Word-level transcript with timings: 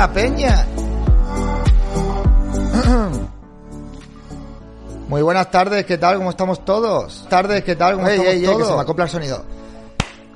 la 0.00 0.10
peña? 0.10 0.66
Muy 5.08 5.20
buenas 5.20 5.50
tardes, 5.50 5.84
¿qué 5.84 5.98
tal? 5.98 6.16
¿Cómo 6.16 6.30
estamos 6.30 6.64
todos? 6.64 7.26
Tardes, 7.28 7.62
¿qué 7.64 7.76
tal? 7.76 7.96
¿Cómo 7.96 8.08
Ey, 8.08 8.14
estamos 8.14 8.32
ey, 8.32 8.38
ey, 8.40 8.46
todos? 8.46 8.58
que 8.58 8.64
se 8.64 8.74
me 8.76 8.80
acopla 8.80 9.04
el 9.04 9.10
sonido. 9.10 9.44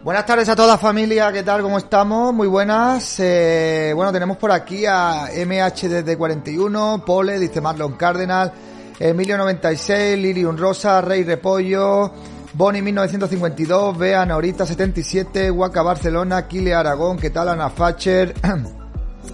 Buenas 0.02 0.26
tardes 0.26 0.50
a 0.50 0.56
toda 0.56 0.76
familia, 0.76 1.32
¿qué 1.32 1.42
tal? 1.42 1.62
¿Cómo 1.62 1.78
estamos? 1.78 2.34
Muy 2.34 2.46
buenas. 2.46 3.16
Eh, 3.20 3.92
bueno, 3.96 4.12
tenemos 4.12 4.36
por 4.36 4.52
aquí 4.52 4.84
a 4.84 5.30
MH 5.34 5.88
desde 5.88 6.14
41, 6.18 7.02
Pole, 7.06 7.38
dice 7.38 7.62
Marlon 7.62 7.94
Cardenal, 7.94 8.52
Emilio 8.98 9.38
96, 9.38 10.18
Lirium 10.18 10.58
Rosa, 10.58 11.00
Rey 11.00 11.24
Repollo, 11.24 12.12
Bonnie 12.52 12.82
1952, 12.82 13.96
Bea 13.96 14.26
Norita 14.26 14.66
77, 14.66 15.50
Huaca 15.50 15.80
Barcelona, 15.80 16.46
Kile 16.46 16.74
Aragón, 16.74 17.16
¿qué 17.16 17.30
tal? 17.30 17.48
Ana 17.48 17.70
Facher, 17.70 18.34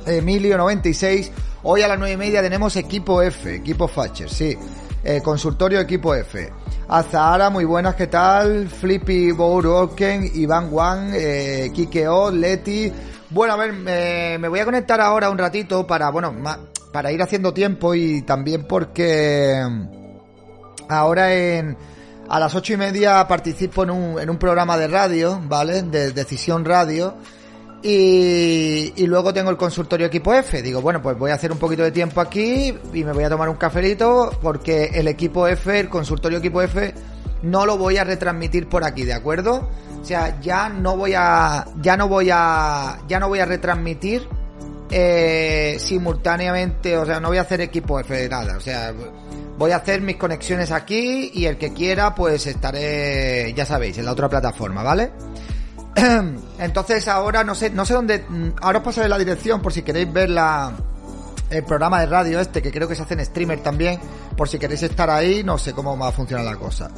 Emilio 0.07 0.57
96. 0.57 1.33
Hoy 1.63 1.83
a 1.83 1.89
las 1.89 1.99
nueve 1.99 2.15
y 2.15 2.17
media 2.17 2.43
tenemos 2.43 2.77
equipo 2.77 3.23
F, 3.23 3.57
equipo 3.57 3.87
Facher, 3.87 4.31
sí. 4.31 4.57
Eh, 5.03 5.21
consultorio 5.23 5.81
equipo 5.81 6.15
F. 6.15 6.51
Azahara, 6.89 7.51
muy 7.51 7.65
buenas, 7.65 7.95
¿qué 7.95 8.07
tal? 8.07 8.69
Flippy 8.69 9.31
Bouroken, 9.33 10.31
Iván 10.35 10.71
Juan, 10.71 11.13
eh, 11.15 11.71
Kike 11.73 12.09
O, 12.09 12.31
Leti. 12.31 12.93
Bueno, 13.31 13.55
a 13.55 13.57
ver, 13.57 13.73
me, 13.73 14.39
me 14.39 14.49
voy 14.49 14.61
a 14.61 14.65
conectar 14.65 15.01
ahora 15.01 15.31
un 15.31 15.39
ratito 15.39 15.87
para, 15.87 16.11
bueno, 16.11 16.35
para 16.93 17.13
ir 17.13 17.23
haciendo 17.23 17.55
tiempo 17.55 17.95
y 17.95 18.23
también 18.23 18.65
porque 18.65 19.65
ahora 20.89 21.33
en, 21.33 21.77
a 22.29 22.41
las 22.41 22.55
ocho 22.55 22.75
y 22.75 22.77
media 22.77 23.27
participo 23.29 23.85
en 23.85 23.91
un, 23.91 24.21
en 24.21 24.31
un 24.31 24.39
programa 24.39 24.77
de 24.77 24.89
radio, 24.89 25.41
¿vale? 25.45 25.83
De 25.83 26.13
Decisión 26.13 26.65
Radio. 26.65 27.15
Y, 27.83 28.93
y 28.95 29.07
luego 29.07 29.33
tengo 29.33 29.51
el 29.51 29.57
consultorio 29.57 30.07
equipo 30.07 30.35
F. 30.35 30.61
Digo, 30.61 30.83
bueno, 30.83 31.01
pues 31.01 31.19
voy 31.19 31.31
a 31.31 31.35
hacer 31.35 31.51
un 31.51 31.59
poquito 31.59 31.83
de 31.83 31.91
tiempo 31.93 32.21
aquí 32.21 32.75
y 32.93 33.05
me 33.05 33.13
voy 33.13 33.25
a 33.25 33.31
tomar 33.31 33.49
un 33.49 33.57
cafelito 33.57 34.39
porque 34.43 34.91
el 34.95 35.09
equipo 35.09 35.47
F, 35.47 35.81
el 35.81 35.89
consultorio 35.89 36.39
equipo 36.39 36.61
F, 36.61 36.93
no 37.43 37.65
lo 37.65 37.79
voy 37.79 37.97
a 37.97 38.05
retransmitir 38.05 38.69
por 38.69 38.85
aquí, 38.85 39.05
¿de 39.05 39.15
acuerdo? 39.15 39.71
O 40.01 40.05
sea, 40.05 40.41
ya 40.41 40.69
no 40.69 40.97
voy 40.97 41.15
a, 41.17 41.67
ya 41.81 41.97
no 41.97 42.09
voy 42.09 42.29
a, 42.33 42.99
ya 43.09 43.19
no 43.19 43.29
voy 43.29 43.39
a 43.39 43.47
retransmitir 43.47 44.29
eh, 44.91 45.77
simultáneamente, 45.79 46.97
o 46.99 47.07
sea, 47.07 47.21
no 47.21 47.29
voy 47.29 47.39
a 47.39 47.43
hacer 47.43 47.61
equipo 47.61 47.99
F 48.01 48.15
de 48.15 48.29
nada, 48.29 48.57
o 48.57 48.61
sea, 48.61 48.93
voy 49.57 49.71
a 49.71 49.77
hacer 49.77 50.01
mis 50.01 50.17
conexiones 50.17 50.71
aquí 50.71 51.31
y 51.33 51.47
el 51.47 51.57
que 51.57 51.73
quiera, 51.73 52.15
pues 52.15 52.47
estaré, 52.47 53.53
ya 53.55 53.65
sabéis, 53.65 53.99
en 53.99 54.07
la 54.07 54.13
otra 54.13 54.29
plataforma, 54.29 54.83
¿vale? 54.83 55.11
Entonces 56.59 57.09
ahora 57.09 57.45
no 57.45 57.55
sé, 57.55 57.71
no 57.71 57.85
sé 57.85 57.95
dónde, 57.95 58.25
mm, 58.29 58.51
ahora 58.61 58.79
os 58.79 58.85
pasaré 58.85 59.09
la 59.09 59.19
dirección 59.19 59.61
por 59.61 59.73
si 59.73 59.83
queréis 59.83 60.13
ver 60.13 60.31
la, 60.31 60.73
el 61.51 61.65
programa 61.65 62.01
de 62.01 62.07
radio 62.07 62.41
este, 62.41 62.63
que 62.63 62.71
creo 62.71 62.89
que 62.89 62.95
se 62.95 63.03
hace 63.03 63.15
en 63.15 63.25
streamer 63.25 63.61
también, 63.61 63.99
por 64.37 64.49
si 64.49 64.59
queréis 64.59 64.83
estar 64.83 65.11
ahí, 65.11 65.43
no 65.43 65.59
sé 65.59 65.73
cómo 65.73 65.99
va 65.99 66.09
a 66.09 66.13
funcionar 66.13 66.45
la 66.45 66.57
cosa. 66.57 66.91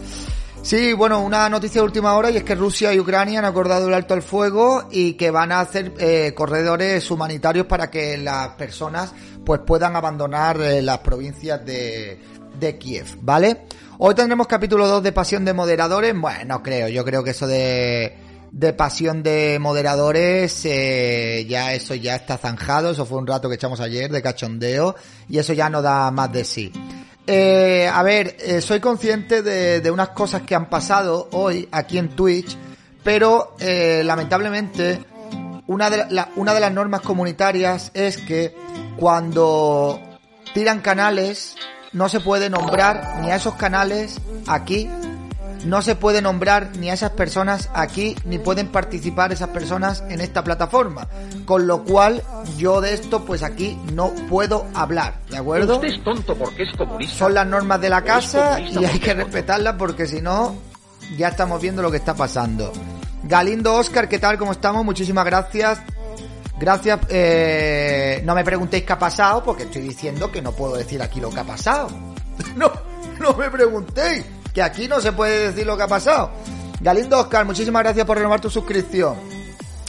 Sí, 0.63 0.93
bueno, 0.93 1.21
una 1.21 1.49
noticia 1.49 1.81
de 1.81 1.87
última 1.87 2.15
hora 2.15 2.31
y 2.31 2.37
es 2.37 2.45
que 2.45 2.55
Rusia 2.55 2.95
y 2.95 3.01
Ucrania 3.01 3.41
han 3.41 3.45
acordado 3.45 3.89
el 3.89 3.95
alto 3.95 4.15
al 4.15 4.23
fuego 4.23 4.85
y 4.93 5.15
que 5.15 5.33
van 5.33 5.51
a 5.51 5.59
hacer 5.59 5.93
eh, 5.99 6.33
corredores 6.37 7.11
humanitarios 7.11 7.67
para 7.67 7.91
que 7.91 8.17
las 8.17 8.51
personas 8.51 9.13
pues 9.45 9.61
puedan 9.67 9.97
abandonar 9.97 10.61
eh, 10.61 10.81
las 10.81 10.99
provincias 10.99 11.65
de, 11.67 12.21
de 12.61 12.79
Kiev, 12.79 13.07
¿vale? 13.23 13.63
Hoy 13.99 14.15
tendremos 14.15 14.47
capítulo 14.47 14.87
2 14.87 15.03
de 15.03 15.13
Pasión 15.13 15.45
de 15.45 15.53
Moderadores. 15.53 16.15
Bueno, 16.17 16.45
no 16.45 16.63
creo, 16.63 16.87
yo 16.89 17.05
creo 17.05 17.25
que 17.25 17.31
eso 17.31 17.49
de, 17.49 18.17
de 18.53 18.73
Pasión 18.75 19.23
de 19.23 19.59
Moderadores, 19.59 20.65
eh, 20.67 21.45
ya 21.49 21.73
eso 21.73 21.95
ya 21.95 22.15
está 22.15 22.39
zanjado, 22.39 22.91
eso 22.91 23.07
fue 23.07 23.19
un 23.19 23.27
rato 23.27 23.49
que 23.49 23.57
echamos 23.57 23.81
ayer 23.81 24.11
de 24.13 24.23
cachondeo 24.23 24.95
y 25.29 25.39
eso 25.39 25.55
ya 25.55 25.69
no 25.69 25.83
da 25.83 26.11
más 26.11 26.31
de 26.33 26.45
sí. 26.45 26.73
Eh, 27.27 27.89
a 27.93 28.03
ver, 28.03 28.37
eh, 28.41 28.61
soy 28.61 28.81
consciente 28.81 29.43
de, 29.43 29.81
de 29.81 29.91
unas 29.91 30.11
cosas 30.11 30.43
que 30.43 30.55
han 30.55 30.69
pasado 30.69 31.29
hoy 31.33 31.69
aquí 31.73 31.97
en 31.97 32.11
Twitch, 32.11 32.57
pero 33.03 33.57
eh, 33.59 34.03
lamentablemente 34.05 35.01
una 35.67 35.89
de, 35.89 36.25
una 36.37 36.55
de 36.55 36.61
las 36.61 36.73
normas 36.73 37.01
comunitarias 37.01 37.91
es 37.95 38.17
que 38.19 38.55
cuando 38.99 40.01
tiran 40.53 40.81
canales 40.81 41.55
no 41.93 42.09
se 42.09 42.21
puede 42.21 42.51
nombrar 42.51 43.21
ni 43.21 43.31
a 43.31 43.37
esos 43.37 43.55
canales 43.55 44.19
aquí, 44.47 44.89
no 45.65 45.83
se 45.83 45.95
puede 45.95 46.23
nombrar 46.23 46.71
ni 46.77 46.91
a 46.91 46.95
esas 46.95 47.11
personas 47.11 47.71
aquí, 47.75 48.17
ni 48.25 48.39
pueden 48.39 48.69
participar 48.69 49.33
esas 49.33 49.51
personas 49.51 50.03
en 50.09 50.21
esta 50.21 50.43
plataforma. 50.43 51.09
Con 51.45 51.67
lo 51.67 51.85
cual, 51.85 52.23
yo 52.57 52.81
de 52.81 52.95
esto, 52.95 53.25
pues 53.25 53.43
aquí 53.43 53.79
no 53.93 54.13
puedo 54.29 54.67
hablar, 54.75 55.21
¿de 55.31 55.39
acuerdo? 55.39 55.77
Usted 55.77 55.89
es 55.89 56.05
tonto 56.05 56.37
porque 56.37 56.65
es 56.65 56.77
comunista. 56.77 57.17
Son 57.17 57.35
las 57.35 57.47
normas 57.47 57.81
de 57.81 57.89
la 57.89 58.03
casa 58.03 58.61
y 58.61 58.85
hay 58.85 58.99
que 58.99 59.11
es 59.11 59.17
respetarlas 59.17 59.77
porque 59.79 60.07
si 60.07 60.21
no, 60.21 60.57
ya 61.17 61.29
estamos 61.29 61.61
viendo 61.61 61.83
lo 61.83 61.91
que 61.91 61.99
está 61.99 62.15
pasando. 62.15 62.73
Galindo 63.25 63.75
Oscar, 63.75 64.09
¿qué 64.09 64.19
tal? 64.19 64.39
¿Cómo 64.39 64.53
estamos? 64.53 64.85
Muchísimas 64.85 65.25
gracias. 65.25 65.81
Gracias. 66.59 67.01
eh, 67.09 68.21
no 68.25 68.35
me 68.35 68.45
preguntéis 68.45 68.85
qué 68.85 68.93
ha 68.93 68.99
pasado 68.99 69.43
porque 69.43 69.65
estoy 69.65 69.83
diciendo 69.83 70.31
que 70.31 70.43
no 70.43 70.53
puedo 70.53 70.77
decir 70.77 71.01
aquí 71.03 71.21
lo 71.21 71.31
que 71.31 71.41
ha 71.41 71.45
pasado. 71.45 71.89
no, 72.57 72.71
no 73.21 73.35
me 73.35 73.51
preguntéis. 73.51 74.25
Que 74.55 74.63
aquí 74.63 74.89
no 74.89 75.01
se 75.01 75.13
puede 75.13 75.49
decir 75.49 75.67
lo 75.67 75.77
que 75.77 75.85
ha 75.85 75.89
pasado. 75.89 76.31
Galindo 76.81 77.19
Oscar, 77.19 77.45
muchísimas 77.45 77.83
gracias 77.83 78.05
por 78.05 78.17
renovar 78.17 78.41
tu 78.41 78.51
suscripción. 78.51 79.17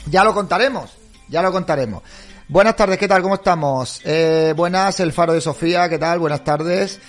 Ya 0.09 0.23
lo 0.23 0.33
contaremos. 0.33 0.91
Ya 1.27 1.41
lo 1.41 1.51
contaremos. 1.51 2.03
Buenas 2.47 2.75
tardes, 2.75 2.97
¿qué 2.97 3.07
tal? 3.07 3.21
¿Cómo 3.21 3.35
estamos? 3.35 4.01
Eh, 4.03 4.53
buenas, 4.55 4.99
el 4.99 5.13
Faro 5.13 5.33
de 5.33 5.41
Sofía, 5.41 5.89
¿qué 5.89 5.97
tal? 5.97 6.19
Buenas 6.19 6.43
tardes. 6.43 6.99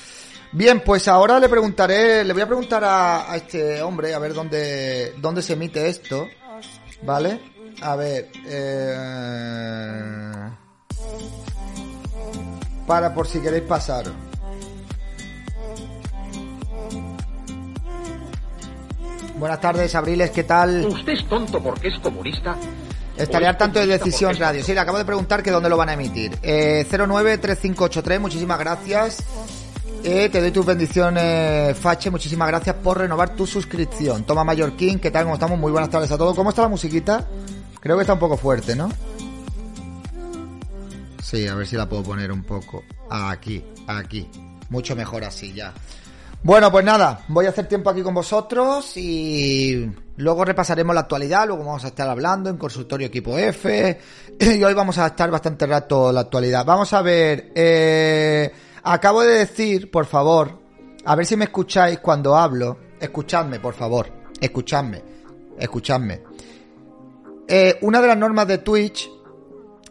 Bien, 0.53 0.81
pues 0.81 1.09
ahora 1.09 1.41
le 1.41 1.49
preguntaré, 1.49 2.25
le 2.25 2.33
voy 2.33 2.43
a 2.43 2.47
preguntar 2.47 2.85
a, 2.85 3.35
este 3.35 3.83
hombre 3.83 4.15
a 4.15 4.21
ver 4.21 4.33
dónde, 4.33 5.15
dónde 5.19 5.43
se 5.43 5.55
emite 5.55 5.89
esto, 5.89 6.29
¿vale? 7.03 7.41
A 7.83 7.97
ver, 7.97 8.31
eh, 8.47 8.95
para 12.87 13.13
por 13.13 13.27
si 13.27 13.41
queréis 13.41 13.65
pasar. 13.65 14.05
Buenas 19.45 19.61
tardes, 19.61 19.95
Abriles, 19.95 20.31
¿qué 20.31 20.45
tal? 20.45 20.87
¿Usted 20.87 21.13
es 21.13 21.29
tonto 21.29 21.63
porque 21.63 21.89
es 21.89 21.99
comunista? 21.99 22.57
Estaré 23.15 23.47
al 23.47 23.59
tanto 23.59 23.79
de 23.79 23.87
Decisión 23.87 24.35
Radio. 24.39 24.65
Sí, 24.65 24.73
le 24.73 24.81
acabo 24.81 24.97
de 24.97 25.05
preguntar 25.05 25.43
que 25.43 25.51
dónde 25.51 25.69
lo 25.69 25.77
van 25.77 25.91
a 25.91 25.93
emitir. 25.93 26.39
Eh, 26.43 26.87
093583, 26.89 28.21
muchísimas 28.21 28.59
gracias. 28.59 29.23
Eh, 30.03 30.31
te 30.31 30.41
doy 30.41 30.51
tus 30.51 30.65
bendiciones, 30.65 31.77
Fache. 31.77 32.11
Muchísimas 32.11 32.49
gracias 32.49 32.77
por 32.77 32.97
renovar 32.97 33.37
tu 33.37 33.47
suscripción. 33.47 34.25
Toma 34.25 34.45
Mallorquín, 34.45 34.99
¿qué 34.99 35.11
tal? 35.11 35.25
¿Cómo 35.25 35.35
estamos? 35.35 35.59
Muy 35.59 35.73
buenas 35.73 35.91
tardes 35.91 36.11
a 36.11 36.17
todos. 36.17 36.35
¿Cómo 36.35 36.49
está 36.49 36.63
la 36.63 36.69
musiquita? 36.69 37.29
Creo 37.81 37.97
que 37.97 38.01
está 38.01 38.15
un 38.15 38.21
poco 38.21 38.39
fuerte, 38.39 38.75
¿no? 38.75 38.91
Sí, 41.23 41.47
a 41.47 41.55
ver 41.55 41.67
si 41.67 41.77
la 41.77 41.87
puedo 41.87 42.03
poner 42.03 42.33
un 42.33 42.45
poco. 42.45 42.83
Aquí, 43.11 43.63
aquí. 43.89 44.27
Mucho 44.71 44.97
mejor 44.97 45.23
así, 45.23 45.53
ya. 45.53 45.75
Bueno, 46.45 46.71
pues 46.71 46.85
nada, 46.85 47.25
voy 47.29 47.47
a 47.47 47.49
hacer 47.49 47.67
tiempo 47.67 47.89
aquí 47.89 48.03
con 48.03 48.13
vosotros 48.13 48.99
y 48.99 49.91
luego 50.19 50.45
repasaremos 50.45 50.95
la 50.95 51.01
actualidad, 51.01 51.47
luego 51.47 51.65
vamos 51.65 51.87
a 51.87 51.89
estar 51.89 52.07
hablando 52.07 52.51
en 52.51 52.59
consultorio 52.59 53.07
equipo 53.07 53.39
F 53.39 53.99
y 54.39 54.63
hoy 54.63 54.75
vamos 54.75 54.99
a 54.99 55.07
estar 55.07 55.31
bastante 55.31 55.67
rato 55.67 56.13
la 56.13 56.21
actualidad. 56.21 56.63
Vamos 56.67 56.93
a 56.93 57.01
ver, 57.01 57.51
eh, 57.55 58.53
acabo 58.83 59.23
de 59.23 59.39
decir, 59.39 59.91
por 59.91 60.05
favor, 60.05 60.59
a 61.07 61.17
ver 61.17 61.25
si 61.25 61.35
me 61.35 61.47
escucháis 61.47 62.01
cuando 62.01 62.37
hablo, 62.37 62.77
escuchadme, 63.01 63.59
por 63.59 63.73
favor, 63.73 64.13
escuchadme, 64.39 65.03
escuchadme. 65.59 66.21
Eh, 67.49 67.79
una 67.81 68.03
de 68.03 68.09
las 68.09 68.19
normas 68.19 68.47
de 68.47 68.59
Twitch 68.59 69.11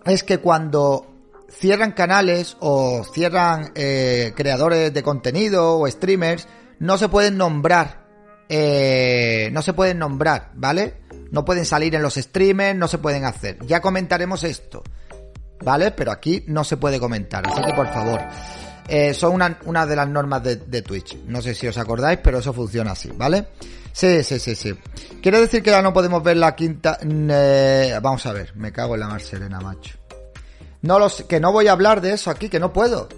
es 0.05 0.23
que 0.23 0.37
cuando 0.37 1.12
cierran 1.57 1.91
canales 1.91 2.57
o 2.59 3.03
cierran 3.13 3.71
eh, 3.75 4.33
creadores 4.35 4.93
de 4.93 5.03
contenido 5.03 5.77
o 5.79 5.87
streamers, 5.87 6.47
no 6.79 6.97
se 6.97 7.09
pueden 7.09 7.37
nombrar. 7.37 8.03
Eh, 8.49 9.49
no 9.51 9.61
se 9.61 9.73
pueden 9.73 9.99
nombrar, 9.99 10.51
¿vale? 10.55 11.01
No 11.31 11.45
pueden 11.45 11.65
salir 11.65 11.95
en 11.95 12.01
los 12.01 12.15
streamers, 12.15 12.77
no 12.77 12.87
se 12.87 12.97
pueden 12.97 13.25
hacer. 13.25 13.57
Ya 13.65 13.79
comentaremos 13.81 14.43
esto, 14.43 14.83
¿vale? 15.63 15.91
Pero 15.91 16.11
aquí 16.11 16.43
no 16.47 16.63
se 16.63 16.77
puede 16.77 16.99
comentar, 16.99 17.47
así 17.47 17.61
que 17.63 17.73
por 17.73 17.91
favor. 17.91 18.19
Eh, 18.87 19.13
son 19.13 19.33
una, 19.33 19.57
una, 19.65 19.85
de 19.85 19.95
las 19.95 20.07
normas 20.09 20.43
de, 20.43 20.57
de, 20.57 20.81
Twitch. 20.81 21.17
No 21.25 21.41
sé 21.41 21.55
si 21.55 21.67
os 21.67 21.77
acordáis, 21.77 22.19
pero 22.21 22.39
eso 22.39 22.51
funciona 22.51 22.91
así, 22.91 23.09
¿vale? 23.15 23.47
Sí, 23.93 24.23
sí, 24.23 24.39
sí, 24.39 24.55
sí. 24.55 24.73
Quiere 25.21 25.39
decir 25.39 25.63
que 25.63 25.69
ya 25.69 25.81
no 25.81 25.93
podemos 25.93 26.21
ver 26.21 26.37
la 26.37 26.53
quinta... 26.53 26.97
Eh, 27.01 27.97
vamos 28.01 28.25
a 28.25 28.33
ver, 28.33 28.53
me 28.55 28.71
cago 28.73 28.95
en 28.95 28.99
la 28.99 29.07
mar 29.07 29.21
serena, 29.21 29.61
macho. 29.61 30.02
No 30.83 30.99
los, 30.99 31.23
que 31.23 31.39
no 31.39 31.51
voy 31.51 31.65
a 31.67 31.71
hablar 31.71 32.01
de 32.01 32.13
eso 32.13 32.29
aquí, 32.29 32.49
que 32.49 32.59
no 32.59 32.71
puedo. 32.71 33.09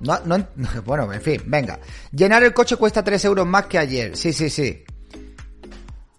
No, 0.00 0.18
no, 0.24 0.46
bueno, 0.86 1.12
en 1.12 1.20
fin, 1.20 1.42
venga. 1.46 1.78
Llenar 2.12 2.42
el 2.44 2.54
coche 2.54 2.76
cuesta 2.76 3.04
3 3.04 3.22
euros 3.26 3.46
más 3.46 3.66
que 3.66 3.76
ayer. 3.78 4.16
Sí, 4.16 4.32
sí, 4.32 4.48
sí. 4.48 4.82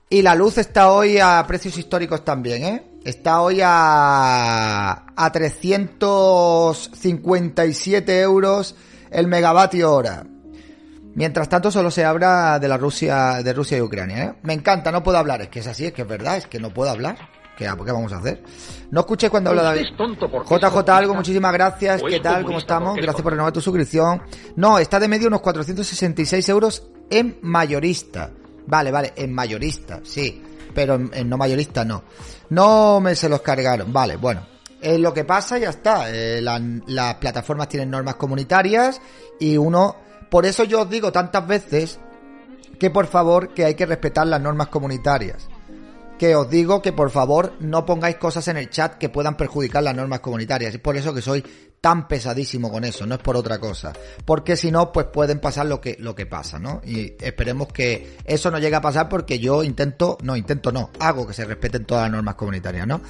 Y 0.09 0.21
la 0.21 0.35
luz 0.35 0.57
está 0.57 0.91
hoy 0.91 1.17
a 1.19 1.43
precios 1.47 1.77
históricos 1.77 2.23
también, 2.23 2.63
¿eh? 2.63 2.83
Está 3.03 3.41
hoy 3.41 3.59
a, 3.63 5.05
a 5.15 5.31
357 5.31 8.21
euros 8.21 8.75
el 9.09 9.27
megavatio 9.27 9.93
hora. 9.93 10.25
Mientras 11.15 11.49
tanto 11.49 11.71
solo 11.71 11.89
se 11.89 12.05
habla 12.05 12.59
de 12.59 12.67
la 12.67 12.77
Rusia, 12.77 13.41
de 13.41 13.53
Rusia 13.53 13.77
y 13.77 13.81
Ucrania, 13.81 14.23
¿eh? 14.23 14.33
Me 14.43 14.53
encanta, 14.53 14.91
no 14.91 15.01
puedo 15.01 15.17
hablar. 15.17 15.41
Es 15.41 15.47
que 15.47 15.59
es 15.59 15.67
así, 15.67 15.85
es 15.85 15.93
que 15.93 16.01
es 16.01 16.07
verdad, 16.07 16.35
es 16.37 16.47
que 16.47 16.59
no 16.59 16.73
puedo 16.73 16.91
hablar. 16.91 17.17
¿Qué, 17.57 17.65
¿Qué, 17.65 17.91
vamos 17.91 18.13
a 18.13 18.17
hacer? 18.17 18.43
No 18.91 18.99
escuché 18.99 19.31
cuando 19.31 19.49
habla 19.49 19.63
David. 19.63 19.87
JJ 19.97 20.89
algo, 20.89 21.15
muchísimas 21.15 21.51
gracias. 21.51 22.03
¿Qué 22.07 22.19
tal? 22.19 22.45
¿Cómo 22.45 22.59
estamos? 22.59 22.95
Gracias 22.95 23.23
por 23.23 23.33
renovar 23.33 23.51
tu 23.51 23.61
suscripción. 23.61 24.21
No, 24.55 24.77
está 24.77 24.99
de 24.99 25.07
medio 25.07 25.27
unos 25.27 25.41
466 25.41 26.47
euros 26.49 26.87
en 27.09 27.39
mayorista. 27.41 28.29
Vale, 28.67 28.91
vale, 28.91 29.13
en 29.15 29.33
mayorista, 29.33 30.01
sí. 30.03 30.43
Pero 30.75 30.95
en, 30.95 31.27
no 31.27 31.37
mayorista 31.37 31.83
no. 31.83 32.03
No 32.51 32.99
me 33.01 33.15
se 33.15 33.27
los 33.27 33.41
cargaron. 33.41 33.91
Vale, 33.91 34.17
bueno. 34.17 34.45
Eh, 34.79 34.99
lo 34.99 35.11
que 35.11 35.23
pasa 35.23 35.57
ya 35.57 35.71
está. 35.71 36.11
Eh, 36.11 36.39
la, 36.39 36.61
las 36.85 37.15
plataformas 37.15 37.69
tienen 37.69 37.89
normas 37.89 38.15
comunitarias 38.15 39.01
y 39.39 39.57
uno... 39.57 39.95
Por 40.29 40.45
eso 40.45 40.63
yo 40.65 40.81
os 40.81 40.89
digo 40.89 41.11
tantas 41.11 41.47
veces 41.47 41.99
que 42.77 42.91
por 42.91 43.07
favor 43.07 43.53
que 43.53 43.65
hay 43.65 43.73
que 43.73 43.85
respetar 43.85 44.27
las 44.27 44.41
normas 44.41 44.67
comunitarias 44.67 45.47
que 46.17 46.35
os 46.35 46.49
digo 46.49 46.81
que 46.81 46.93
por 46.93 47.11
favor 47.11 47.53
no 47.59 47.85
pongáis 47.85 48.17
cosas 48.17 48.47
en 48.47 48.57
el 48.57 48.69
chat 48.69 48.95
que 48.97 49.09
puedan 49.09 49.37
perjudicar 49.37 49.83
las 49.83 49.95
normas 49.95 50.19
comunitarias. 50.19 50.73
Es 50.73 50.79
por 50.79 50.97
eso 50.97 51.13
que 51.13 51.21
soy 51.21 51.43
tan 51.81 52.07
pesadísimo 52.07 52.71
con 52.71 52.83
eso, 52.83 53.05
no 53.05 53.15
es 53.15 53.21
por 53.21 53.35
otra 53.35 53.59
cosa. 53.59 53.93
Porque 54.25 54.57
si 54.57 54.71
no, 54.71 54.91
pues 54.91 55.07
pueden 55.07 55.39
pasar 55.39 55.67
lo 55.67 55.79
que, 55.79 55.95
lo 55.99 56.15
que 56.15 56.25
pasa, 56.25 56.59
¿no? 56.59 56.81
Y 56.83 57.13
esperemos 57.19 57.67
que 57.67 58.17
eso 58.25 58.51
no 58.51 58.59
llegue 58.59 58.75
a 58.75 58.81
pasar 58.81 59.09
porque 59.09 59.39
yo 59.39 59.63
intento, 59.63 60.17
no, 60.23 60.35
intento 60.35 60.71
no, 60.71 60.89
hago 60.99 61.27
que 61.27 61.33
se 61.33 61.45
respeten 61.45 61.85
todas 61.85 62.03
las 62.03 62.11
normas 62.11 62.35
comunitarias, 62.35 62.87
¿no? 62.87 63.01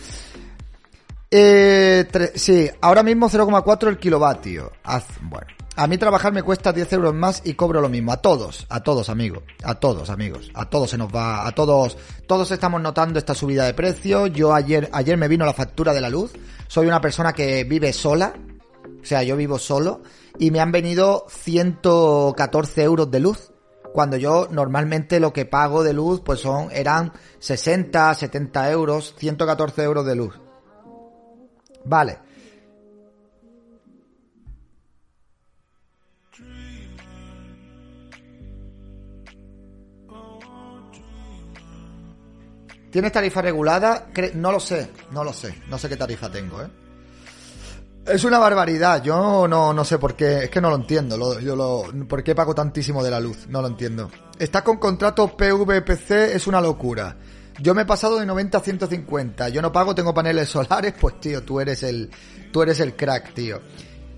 Eh, 1.30 2.08
sí, 2.36 2.70
ahora 2.82 3.04
mismo 3.04 3.30
0,4 3.30 3.90
el 3.90 3.98
kilovatio. 3.98 4.72
bueno, 5.22 5.48
a 5.76 5.86
mí 5.86 5.98
trabajar 5.98 6.34
me 6.34 6.42
cuesta 6.42 6.72
10 6.72 6.94
euros 6.94 7.14
más 7.14 7.42
y 7.44 7.54
cobro 7.54 7.82
lo 7.82 7.90
mismo. 7.90 8.12
A 8.12 8.18
todos, 8.18 8.66
a 8.70 8.82
todos, 8.82 9.10
amigos. 9.10 9.44
A 9.64 9.76
todos, 9.76 10.10
amigos. 10.10 10.50
A 10.54 10.70
todos 10.70 10.90
se 10.90 10.98
nos 10.98 11.14
va, 11.14 11.46
a 11.46 11.52
todos, 11.52 11.98
todos 12.26 12.50
estamos 12.52 12.82
notando 12.82 13.20
esta 13.20 13.36
subida 13.36 13.66
de 13.66 13.74
precio. 13.74 14.28
Yo 14.28 14.54
ayer, 14.54 14.90
ayer 14.94 15.18
me 15.18 15.28
vino 15.28 15.46
la 15.46 15.54
factura 15.54 15.94
de 15.94 16.02
la 16.02 16.10
luz. 16.10 16.34
Soy 16.68 16.88
una 16.88 17.02
persona 17.02 17.34
que 17.34 17.64
vive 17.64 17.94
sola. 17.94 18.34
O 19.02 19.06
sea, 19.06 19.22
yo 19.24 19.36
vivo 19.36 19.60
solo. 19.60 20.02
Y 20.40 20.52
me 20.52 20.62
han 20.62 20.72
venido 20.72 21.26
114 21.30 22.84
euros 22.84 23.12
de 23.12 23.20
luz. 23.20 23.52
Cuando 23.94 24.18
yo 24.18 24.48
normalmente 24.52 25.20
lo 25.20 25.34
que 25.34 25.46
pago 25.46 25.84
de 25.84 25.94
luz, 25.94 26.22
pues 26.24 26.40
son, 26.40 26.70
eran 26.72 27.14
60, 27.40 28.14
70 28.14 28.72
euros, 28.72 29.16
114 29.18 29.84
euros 29.84 30.06
de 30.06 30.16
luz. 30.16 30.47
Vale. 31.88 32.18
¿Tienes 42.92 43.12
tarifa 43.12 43.42
regulada? 43.42 44.08
No 44.36 44.52
lo 44.52 44.60
sé, 44.60 44.90
no 45.12 45.24
lo 45.24 45.32
sé. 45.34 45.54
No 45.70 45.78
sé 45.78 45.88
qué 45.90 45.98
tarifa 45.98 46.32
tengo, 46.32 46.62
¿eh? 46.62 46.68
Es 48.06 48.24
una 48.24 48.40
barbaridad. 48.40 49.04
Yo 49.04 49.48
no, 49.48 49.74
no 49.74 49.86
sé 49.86 49.98
por 50.00 50.16
qué. 50.16 50.46
Es 50.46 50.50
que 50.50 50.62
no 50.62 50.70
lo 50.70 50.78
entiendo. 50.78 51.18
Lo, 51.18 51.40
yo 51.40 51.56
lo, 51.56 51.84
¿Por 52.08 52.24
qué 52.24 52.34
pago 52.34 52.56
tantísimo 52.56 53.04
de 53.04 53.12
la 53.12 53.20
luz? 53.20 53.48
No 53.50 53.62
lo 53.62 53.68
entiendo. 53.68 54.10
Estás 54.40 54.62
con 54.62 54.78
contrato 54.78 55.36
PVPC, 55.36 56.12
es 56.34 56.48
una 56.48 56.62
locura. 56.62 57.18
Yo 57.60 57.74
me 57.74 57.84
he 57.84 57.86
pasado 57.86 58.20
de 58.20 58.26
90 58.26 58.58
a 58.58 58.62
150. 58.62 59.50
Yo 59.50 59.62
no 59.62 59.72
pago, 59.72 59.96
tengo 59.96 60.14
paneles 60.14 60.50
solares. 60.50 60.94
Pues 61.00 61.20
tío, 61.20 61.44
tú 61.44 61.60
eres 61.60 61.84
el, 61.84 62.10
tú 62.52 62.62
eres 62.62 62.80
el 62.80 62.96
crack, 62.96 63.34
tío. 63.34 63.62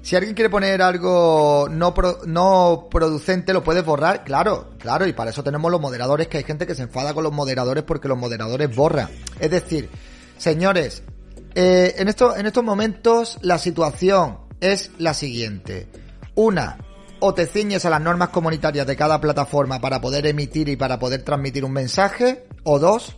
Si 0.01 0.15
alguien 0.15 0.33
quiere 0.33 0.49
poner 0.49 0.81
algo 0.81 1.67
no, 1.69 1.93
no 2.25 2.87
producente, 2.89 3.53
lo 3.53 3.63
puedes 3.63 3.83
borrar. 3.83 4.23
Claro, 4.23 4.71
claro, 4.79 5.05
y 5.05 5.13
para 5.13 5.31
eso 5.31 5.43
tenemos 5.43 5.69
los 5.71 5.81
moderadores, 5.81 6.27
que 6.27 6.37
hay 6.37 6.43
gente 6.43 6.65
que 6.65 6.75
se 6.75 6.83
enfada 6.83 7.13
con 7.13 7.23
los 7.23 7.33
moderadores 7.33 7.83
porque 7.83 8.07
los 8.07 8.17
moderadores 8.17 8.73
borran. 8.73 9.09
Es 9.39 9.51
decir, 9.51 9.89
señores, 10.37 11.03
eh, 11.53 11.95
en, 11.97 12.07
esto, 12.07 12.35
en 12.35 12.45
estos 12.45 12.63
momentos 12.63 13.37
la 13.41 13.57
situación 13.57 14.39
es 14.61 14.91
la 14.97 15.13
siguiente. 15.13 15.87
Una, 16.35 16.77
o 17.19 17.33
te 17.33 17.45
ciñes 17.45 17.83
a 17.83 17.89
las 17.89 18.01
normas 18.01 18.29
comunitarias 18.29 18.87
de 18.87 18.95
cada 18.95 19.19
plataforma 19.19 19.81
para 19.81 19.99
poder 19.99 20.25
emitir 20.27 20.69
y 20.69 20.77
para 20.77 20.97
poder 20.97 21.23
transmitir 21.23 21.65
un 21.65 21.73
mensaje, 21.73 22.45
o 22.63 22.79
dos, 22.79 23.17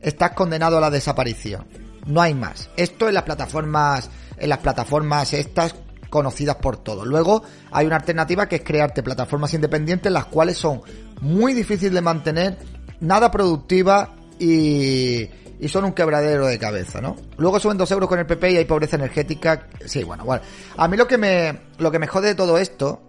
estás 0.00 0.32
condenado 0.32 0.78
a 0.78 0.80
la 0.80 0.90
desaparición. 0.90 1.66
No 2.06 2.20
hay 2.20 2.34
más. 2.34 2.70
Esto 2.76 3.08
en 3.08 3.14
las 3.14 3.24
plataformas, 3.24 4.10
en 4.38 4.48
las 4.48 4.58
plataformas 4.58 5.32
estas 5.32 5.74
conocidas 6.08 6.56
por 6.56 6.78
todos. 6.78 7.06
Luego 7.06 7.42
hay 7.70 7.86
una 7.86 7.96
alternativa 7.96 8.48
que 8.48 8.56
es 8.56 8.62
crearte 8.62 9.02
plataformas 9.02 9.52
independientes, 9.54 10.10
las 10.10 10.26
cuales 10.26 10.56
son 10.56 10.80
muy 11.20 11.52
difíciles 11.52 11.92
de 11.92 12.00
mantener, 12.00 12.58
nada 13.00 13.30
productivas 13.30 14.08
y, 14.38 15.28
y 15.60 15.68
son 15.68 15.84
un 15.84 15.92
quebradero 15.92 16.46
de 16.46 16.58
cabeza, 16.58 17.00
¿no? 17.00 17.16
Luego 17.36 17.58
suben 17.58 17.76
dos 17.76 17.90
euros 17.90 18.08
con 18.08 18.18
el 18.18 18.26
PP 18.26 18.52
y 18.52 18.56
hay 18.58 18.64
pobreza 18.64 18.96
energética. 18.96 19.68
Sí, 19.84 20.04
bueno, 20.04 20.24
bueno. 20.24 20.42
A 20.76 20.88
mí 20.88 20.96
lo 20.96 21.06
que 21.06 21.18
me, 21.18 21.60
lo 21.78 21.90
que 21.90 21.98
me 21.98 22.06
jode 22.06 22.28
de 22.28 22.34
todo 22.34 22.58
esto, 22.58 23.02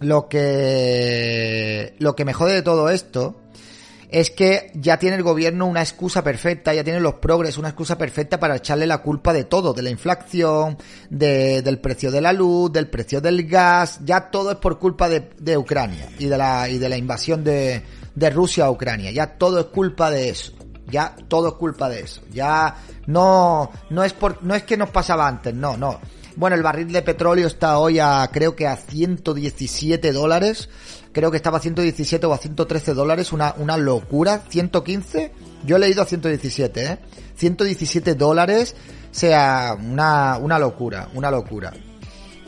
lo 0.00 0.28
que, 0.28 1.94
lo 1.98 2.14
que 2.14 2.24
me 2.24 2.32
jode 2.32 2.54
de 2.54 2.62
todo 2.62 2.88
esto, 2.90 3.40
es 4.08 4.30
que 4.30 4.70
ya 4.74 4.98
tiene 4.98 5.16
el 5.16 5.22
gobierno 5.22 5.66
una 5.66 5.82
excusa 5.82 6.24
perfecta, 6.24 6.72
ya 6.72 6.82
tiene 6.82 7.00
los 7.00 7.14
progres 7.14 7.58
una 7.58 7.68
excusa 7.68 7.98
perfecta 7.98 8.40
para 8.40 8.56
echarle 8.56 8.86
la 8.86 8.98
culpa 8.98 9.32
de 9.32 9.44
todo, 9.44 9.74
de 9.74 9.82
la 9.82 9.90
inflación, 9.90 10.78
de, 11.10 11.62
del 11.62 11.78
precio 11.78 12.10
de 12.10 12.20
la 12.20 12.32
luz, 12.32 12.72
del 12.72 12.88
precio 12.88 13.20
del 13.20 13.46
gas, 13.46 14.00
ya 14.04 14.30
todo 14.30 14.52
es 14.52 14.56
por 14.56 14.78
culpa 14.78 15.08
de, 15.08 15.56
Ucrania 15.58 16.08
y 16.18 16.26
de 16.26 16.38
la, 16.38 16.68
y 16.68 16.78
de 16.78 16.88
la 16.88 16.96
invasión 16.96 17.44
de, 17.44 17.82
de 18.14 18.30
Rusia 18.30 18.66
a 18.66 18.70
Ucrania, 18.70 19.10
ya 19.10 19.38
todo 19.38 19.60
es 19.60 19.66
culpa 19.66 20.10
de 20.10 20.30
eso. 20.30 20.52
Ya 20.90 21.14
todo 21.28 21.48
es 21.48 21.54
culpa 21.54 21.90
de 21.90 22.00
eso. 22.00 22.22
Ya 22.32 22.76
no, 23.06 23.70
no 23.90 24.04
es 24.04 24.14
por, 24.14 24.42
no 24.42 24.54
es 24.54 24.62
que 24.62 24.78
nos 24.78 24.88
pasaba 24.88 25.28
antes, 25.28 25.52
no, 25.52 25.76
no. 25.76 26.00
Bueno, 26.38 26.54
el 26.54 26.62
barril 26.62 26.92
de 26.92 27.02
petróleo 27.02 27.48
está 27.48 27.80
hoy 27.80 27.98
a, 27.98 28.30
creo 28.32 28.54
que 28.54 28.68
a 28.68 28.76
117 28.76 30.12
dólares. 30.12 30.68
Creo 31.10 31.32
que 31.32 31.36
estaba 31.36 31.58
a 31.58 31.60
117 31.60 32.24
o 32.26 32.32
a 32.32 32.38
113 32.38 32.94
dólares, 32.94 33.32
una, 33.32 33.54
una 33.58 33.76
locura, 33.76 34.42
115, 34.48 35.32
yo 35.64 35.74
he 35.74 35.78
leído 35.80 36.00
a 36.00 36.06
117, 36.06 36.84
¿eh? 36.84 36.98
117 37.34 38.14
dólares, 38.14 38.76
sea, 39.10 39.76
una, 39.80 40.38
una 40.38 40.60
locura, 40.60 41.08
una 41.14 41.28
locura. 41.32 41.72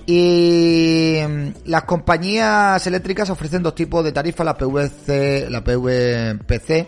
Y 0.07 1.17
mm, 1.29 1.49
las 1.65 1.83
compañías 1.83 2.87
eléctricas 2.87 3.29
ofrecen 3.31 3.65
dos 3.65 3.75
tipos 3.75 4.05
de 4.05 4.13
tarifas, 4.13 4.45
la 4.47 4.57
PVC, 4.57 5.51
la 5.51 5.65
PVPC, 5.65 6.87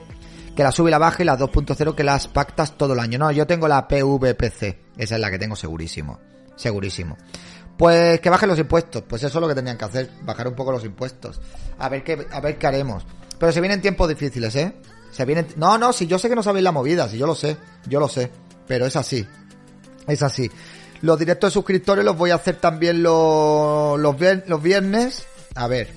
que 0.54 0.62
la 0.62 0.70
sube 0.70 0.90
y 0.90 0.92
la 0.92 0.98
baja, 0.98 1.24
y 1.24 1.26
las 1.26 1.40
2.0 1.40 1.96
que 1.96 2.04
las 2.04 2.28
pactas 2.28 2.76
todo 2.76 2.92
el 2.92 3.00
año. 3.00 3.18
No, 3.18 3.32
yo 3.32 3.44
tengo 3.44 3.66
la 3.66 3.88
PVPC, 3.88 4.76
esa 4.98 5.14
es 5.16 5.20
la 5.20 5.32
que 5.32 5.40
tengo 5.40 5.56
segurísimo, 5.56 6.20
segurísimo. 6.56 7.16
Pues 7.76 8.20
que 8.20 8.30
bajen 8.30 8.48
los 8.48 8.58
impuestos. 8.58 9.02
Pues 9.08 9.22
eso 9.22 9.38
es 9.38 9.42
lo 9.42 9.48
que 9.48 9.54
tenían 9.54 9.76
que 9.76 9.84
hacer, 9.84 10.10
bajar 10.22 10.48
un 10.48 10.54
poco 10.54 10.72
los 10.72 10.84
impuestos. 10.84 11.40
A 11.78 11.88
ver 11.88 12.04
qué, 12.04 12.26
a 12.30 12.40
ver 12.40 12.58
qué 12.58 12.66
haremos. 12.66 13.04
Pero 13.38 13.52
se 13.52 13.60
vienen 13.60 13.80
tiempos 13.80 14.08
difíciles, 14.08 14.54
¿eh? 14.56 14.74
Se 15.10 15.24
vienen... 15.24 15.48
No, 15.56 15.76
no, 15.78 15.92
si 15.92 16.06
yo 16.06 16.18
sé 16.18 16.28
que 16.28 16.36
no 16.36 16.42
sabéis 16.42 16.64
la 16.64 16.72
movida, 16.72 17.08
si 17.08 17.18
yo 17.18 17.26
lo 17.26 17.34
sé, 17.34 17.56
yo 17.86 17.98
lo 17.98 18.08
sé. 18.08 18.30
Pero 18.66 18.86
es 18.86 18.96
así. 18.96 19.26
Es 20.06 20.22
así. 20.22 20.50
Los 21.00 21.18
directos 21.18 21.50
de 21.50 21.54
suscriptores 21.54 22.04
los 22.04 22.16
voy 22.16 22.30
a 22.30 22.36
hacer 22.36 22.56
también 22.56 23.02
los, 23.02 23.98
los, 23.98 24.16
los 24.46 24.62
viernes. 24.62 25.26
A 25.54 25.66
ver. 25.66 25.92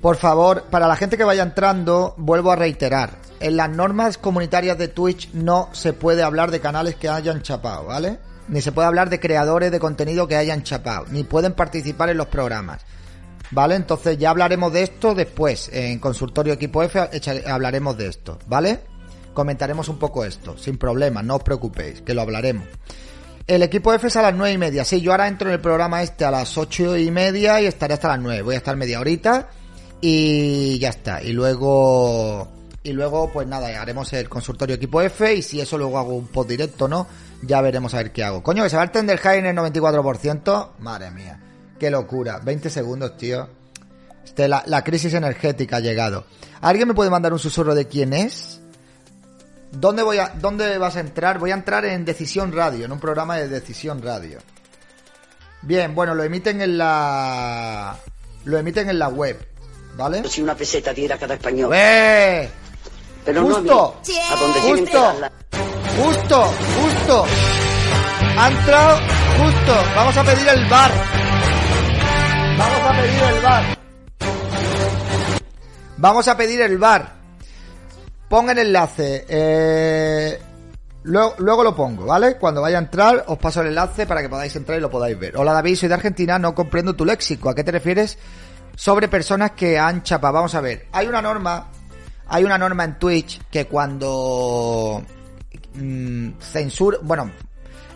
Por 0.00 0.16
favor, 0.16 0.66
para 0.70 0.86
la 0.86 0.94
gente 0.94 1.16
que 1.16 1.24
vaya 1.24 1.42
entrando, 1.42 2.14
vuelvo 2.16 2.52
a 2.52 2.56
reiterar 2.56 3.27
en 3.40 3.56
las 3.56 3.70
normas 3.70 4.18
comunitarias 4.18 4.78
de 4.78 4.88
Twitch 4.88 5.30
no 5.32 5.68
se 5.72 5.92
puede 5.92 6.22
hablar 6.22 6.50
de 6.50 6.60
canales 6.60 6.96
que 6.96 7.08
hayan 7.08 7.42
chapado, 7.42 7.86
¿vale? 7.86 8.18
Ni 8.48 8.60
se 8.60 8.72
puede 8.72 8.88
hablar 8.88 9.10
de 9.10 9.20
creadores 9.20 9.70
de 9.70 9.78
contenido 9.78 10.26
que 10.26 10.36
hayan 10.36 10.62
chapado, 10.62 11.06
ni 11.10 11.24
pueden 11.24 11.52
participar 11.52 12.08
en 12.08 12.16
los 12.16 12.28
programas. 12.28 12.82
¿Vale? 13.50 13.76
Entonces 13.76 14.18
ya 14.18 14.28
hablaremos 14.28 14.72
de 14.74 14.82
esto 14.82 15.14
después. 15.14 15.70
En 15.72 15.98
Consultorio 16.00 16.52
Equipo 16.52 16.82
F 16.82 17.08
hablaremos 17.46 17.96
de 17.96 18.08
esto, 18.08 18.38
¿vale? 18.46 18.80
Comentaremos 19.32 19.88
un 19.88 19.98
poco 19.98 20.24
esto, 20.24 20.58
sin 20.58 20.76
problema, 20.76 21.22
no 21.22 21.36
os 21.36 21.42
preocupéis, 21.42 22.02
que 22.02 22.12
lo 22.12 22.22
hablaremos. 22.22 22.66
El 23.46 23.62
equipo 23.62 23.94
F 23.94 24.06
es 24.06 24.16
a 24.16 24.22
las 24.22 24.34
nueve 24.34 24.52
y 24.52 24.58
media. 24.58 24.84
Sí, 24.84 25.00
yo 25.00 25.12
ahora 25.12 25.28
entro 25.28 25.48
en 25.48 25.54
el 25.54 25.60
programa 25.60 26.02
este 26.02 26.26
a 26.26 26.30
las 26.30 26.58
ocho 26.58 26.94
y 26.98 27.10
media 27.10 27.58
y 27.62 27.66
estaré 27.66 27.94
hasta 27.94 28.08
las 28.08 28.20
nueve. 28.20 28.42
Voy 28.42 28.54
a 28.54 28.58
estar 28.58 28.76
media 28.76 29.00
horita 29.00 29.48
y 30.02 30.78
ya 30.78 30.90
está. 30.90 31.22
Y 31.22 31.32
luego 31.32 32.57
y 32.82 32.92
luego, 32.92 33.30
pues 33.32 33.46
nada, 33.46 33.80
haremos 33.80 34.12
el 34.12 34.28
consultorio 34.28 34.76
equipo 34.76 35.02
F 35.02 35.34
y 35.34 35.42
si 35.42 35.60
eso 35.60 35.76
luego 35.76 35.98
hago 35.98 36.14
un 36.14 36.28
post 36.28 36.48
directo, 36.48 36.88
¿no? 36.88 37.06
Ya 37.42 37.60
veremos 37.60 37.92
a 37.94 37.98
ver 37.98 38.12
qué 38.12 38.24
hago. 38.24 38.42
Coño, 38.42 38.62
que 38.62 38.70
se 38.70 38.76
va 38.76 38.82
a 38.82 38.86
extender 38.86 39.18
high 39.18 39.38
en 39.38 39.46
el 39.46 39.56
94%. 39.56 40.70
Madre 40.78 41.10
mía, 41.10 41.40
qué 41.78 41.90
locura. 41.90 42.40
20 42.42 42.70
segundos, 42.70 43.16
tío. 43.16 43.48
Este, 44.24 44.48
la, 44.48 44.62
la 44.66 44.84
crisis 44.84 45.12
energética 45.14 45.76
ha 45.76 45.80
llegado. 45.80 46.24
¿Alguien 46.60 46.88
me 46.88 46.94
puede 46.94 47.10
mandar 47.10 47.32
un 47.32 47.38
susurro 47.38 47.74
de 47.74 47.86
quién 47.86 48.12
es? 48.12 48.60
¿Dónde, 49.72 50.02
voy 50.02 50.18
a, 50.18 50.32
¿Dónde 50.40 50.78
vas 50.78 50.96
a 50.96 51.00
entrar? 51.00 51.38
Voy 51.38 51.50
a 51.50 51.54
entrar 51.54 51.84
en 51.84 52.04
Decisión 52.04 52.52
Radio, 52.52 52.86
en 52.86 52.92
un 52.92 53.00
programa 53.00 53.36
de 53.36 53.48
Decisión 53.48 54.02
Radio. 54.02 54.38
Bien, 55.62 55.94
bueno, 55.94 56.14
lo 56.14 56.22
emiten 56.22 56.60
en 56.60 56.78
la... 56.78 57.96
Lo 58.44 58.56
emiten 58.56 58.88
en 58.88 58.98
la 58.98 59.08
web, 59.08 59.46
¿vale? 59.96 60.26
Si 60.26 60.40
una 60.40 60.54
peseta 60.54 60.94
diera 60.94 61.18
cada 61.18 61.34
español. 61.34 61.70
¡Eh! 61.74 62.48
Pero 63.28 63.42
justo, 63.42 63.62
no 63.62 64.14
a, 64.22 64.32
a 64.32 64.40
donde 64.40 64.60
justo, 64.60 65.14
justo, 65.98 66.44
justo. 66.80 67.26
Ha 68.38 68.48
entrado 68.48 68.98
justo. 69.38 69.74
Vamos 69.94 70.16
a 70.16 70.24
pedir 70.24 70.48
el 70.48 70.64
bar. 70.70 70.90
Vamos 72.56 72.80
a 72.80 73.02
pedir 73.02 73.22
el 73.22 73.42
bar. 73.42 73.78
Vamos 75.98 76.28
a 76.28 76.36
pedir 76.38 76.60
el 76.62 76.78
bar. 76.78 77.12
Ponga 78.30 78.52
el 78.52 78.58
enlace. 78.60 79.26
Eh, 79.28 80.40
luego, 81.02 81.34
luego, 81.36 81.64
lo 81.64 81.76
pongo, 81.76 82.06
¿vale? 82.06 82.38
Cuando 82.38 82.62
vaya 82.62 82.78
a 82.78 82.80
entrar, 82.80 83.24
os 83.26 83.36
paso 83.36 83.60
el 83.60 83.66
enlace 83.66 84.06
para 84.06 84.22
que 84.22 84.30
podáis 84.30 84.56
entrar 84.56 84.78
y 84.78 84.80
lo 84.80 84.88
podáis 84.88 85.18
ver. 85.18 85.36
Hola 85.36 85.52
David, 85.52 85.76
soy 85.76 85.90
de 85.90 85.96
Argentina, 85.96 86.38
no 86.38 86.54
comprendo 86.54 86.96
tu 86.96 87.04
léxico. 87.04 87.50
¿A 87.50 87.54
qué 87.54 87.62
te 87.62 87.72
refieres 87.72 88.16
sobre 88.74 89.06
personas 89.06 89.50
que 89.50 89.78
han 89.78 90.02
chapado? 90.02 90.32
Vamos 90.32 90.54
a 90.54 90.62
ver. 90.62 90.86
Hay 90.92 91.06
una 91.06 91.20
norma 91.20 91.72
hay 92.28 92.44
una 92.44 92.58
norma 92.58 92.84
en 92.84 92.98
Twitch 92.98 93.40
que 93.50 93.66
cuando 93.66 95.02
mmm, 95.74 96.30
censura, 96.38 96.98
bueno, 97.02 97.30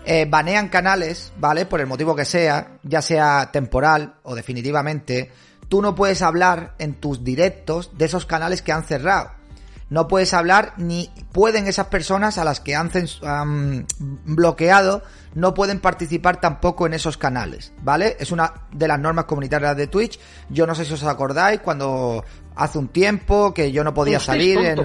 eh, 0.04 0.26
banean 0.28 0.68
canales, 0.68 1.32
¿vale? 1.38 1.66
Por 1.66 1.80
el 1.80 1.86
motivo 1.86 2.16
que 2.16 2.24
sea, 2.24 2.78
ya 2.82 3.02
sea 3.02 3.50
temporal 3.52 4.16
o 4.22 4.34
definitivamente, 4.34 5.30
tú 5.68 5.80
no 5.80 5.94
puedes 5.94 6.22
hablar 6.22 6.74
en 6.78 6.94
tus 6.94 7.22
directos 7.22 7.90
de 7.96 8.06
esos 8.06 8.26
canales 8.26 8.62
que 8.62 8.72
han 8.72 8.84
cerrado. 8.84 9.30
No 9.90 10.08
puedes 10.08 10.32
hablar 10.32 10.72
ni 10.78 11.10
pueden 11.32 11.66
esas 11.66 11.88
personas 11.88 12.38
a 12.38 12.44
las 12.44 12.60
que 12.60 12.74
han, 12.74 12.90
han 13.22 13.86
bloqueado 14.24 15.02
no 15.34 15.54
pueden 15.54 15.80
participar 15.80 16.40
tampoco 16.40 16.86
en 16.86 16.94
esos 16.94 17.16
canales, 17.16 17.72
¿vale? 17.82 18.16
Es 18.20 18.32
una 18.32 18.52
de 18.72 18.88
las 18.88 18.98
normas 18.98 19.24
comunitarias 19.24 19.76
de 19.76 19.86
Twitch. 19.86 20.18
Yo 20.50 20.66
no 20.66 20.74
sé 20.74 20.84
si 20.84 20.92
os 20.92 21.04
acordáis 21.04 21.60
cuando 21.60 22.24
hace 22.54 22.78
un 22.78 22.88
tiempo 22.88 23.52
que 23.54 23.72
yo 23.72 23.84
no 23.84 23.94
podía 23.94 24.20
salir 24.20 24.58
en, 24.58 24.78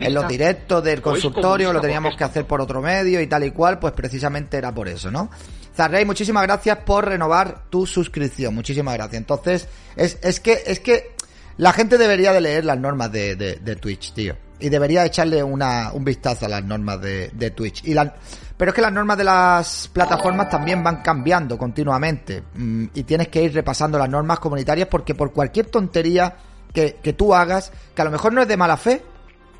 en, 0.00 0.14
los 0.14 0.28
directos 0.28 0.82
del 0.82 1.02
consultorio, 1.02 1.72
lo 1.72 1.80
teníamos 1.80 2.16
que 2.16 2.24
hacer 2.24 2.46
por 2.46 2.60
otro 2.60 2.80
medio 2.80 3.20
y 3.20 3.26
tal 3.26 3.44
y 3.44 3.50
cual, 3.50 3.78
pues 3.78 3.92
precisamente 3.92 4.56
era 4.56 4.74
por 4.74 4.88
eso, 4.88 5.10
¿no? 5.10 5.30
Zarrey, 5.74 6.04
muchísimas 6.04 6.44
gracias 6.44 6.78
por 6.78 7.06
renovar 7.06 7.64
tu 7.68 7.86
suscripción, 7.86 8.54
muchísimas 8.54 8.94
gracias. 8.94 9.18
Entonces, 9.18 9.68
es, 9.96 10.18
es 10.22 10.40
que, 10.40 10.62
es 10.66 10.80
que 10.80 11.14
la 11.56 11.72
gente 11.72 11.98
debería 11.98 12.32
de 12.32 12.40
leer 12.40 12.64
las 12.64 12.78
normas 12.78 13.10
de, 13.10 13.36
de, 13.36 13.56
de 13.56 13.76
Twitch, 13.76 14.12
tío. 14.12 14.36
Y 14.60 14.68
debería 14.68 15.04
echarle 15.04 15.42
una, 15.42 15.90
un 15.92 16.04
vistazo 16.04 16.46
a 16.46 16.48
las 16.48 16.64
normas 16.64 17.00
de, 17.00 17.30
de 17.34 17.50
Twitch. 17.50 17.84
Y 17.84 17.92
la, 17.92 18.14
pero 18.56 18.70
es 18.70 18.74
que 18.74 18.82
las 18.82 18.92
normas 18.92 19.18
de 19.18 19.24
las 19.24 19.90
plataformas 19.92 20.48
también 20.48 20.82
van 20.82 21.02
cambiando 21.02 21.58
continuamente. 21.58 22.44
Mm, 22.54 22.86
y 22.94 23.02
tienes 23.02 23.28
que 23.28 23.42
ir 23.42 23.52
repasando 23.52 23.98
las 23.98 24.08
normas 24.08 24.38
comunitarias 24.38 24.88
porque 24.88 25.14
por 25.14 25.32
cualquier 25.32 25.66
tontería 25.66 26.36
que, 26.74 27.14
tú 27.16 27.34
hagas, 27.34 27.72
que 27.94 28.02
a 28.02 28.04
lo 28.04 28.10
mejor 28.10 28.32
no 28.32 28.42
es 28.42 28.48
de 28.48 28.56
mala 28.56 28.76
fe, 28.76 29.02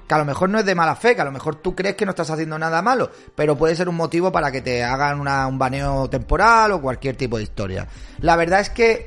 que 0.07 0.15
a 0.15 0.19
lo 0.19 0.25
mejor 0.25 0.51
no 0.51 0.59
es 0.59 0.67
de 0.67 0.75
mala 0.75 0.97
fe, 0.97 1.15
que 1.15 1.23
a 1.23 1.25
lo 1.25 1.33
mejor 1.33 1.57
tú 1.57 1.75
crees 1.75 1.95
que 1.95 2.05
no 2.05 2.11
estás 2.11 2.29
haciendo 2.29 2.59
nada 2.59 2.83
malo, 2.83 3.11
pero 3.35 3.57
puede 3.57 3.77
ser 3.77 3.89
un 3.89 3.95
motivo 3.95 4.33
para 4.33 4.51
que 4.51 4.61
te 4.61 4.83
hagan 4.83 5.21
un 5.21 5.59
baneo 5.59 6.11
temporal 6.11 6.73
o 6.73 6.83
cualquier 6.83 7.17
tipo 7.17 7.39
de 7.39 7.45
historia. 7.45 7.87
La 8.19 8.37
verdad 8.37 8.61
es 8.61 8.69
que 8.69 9.07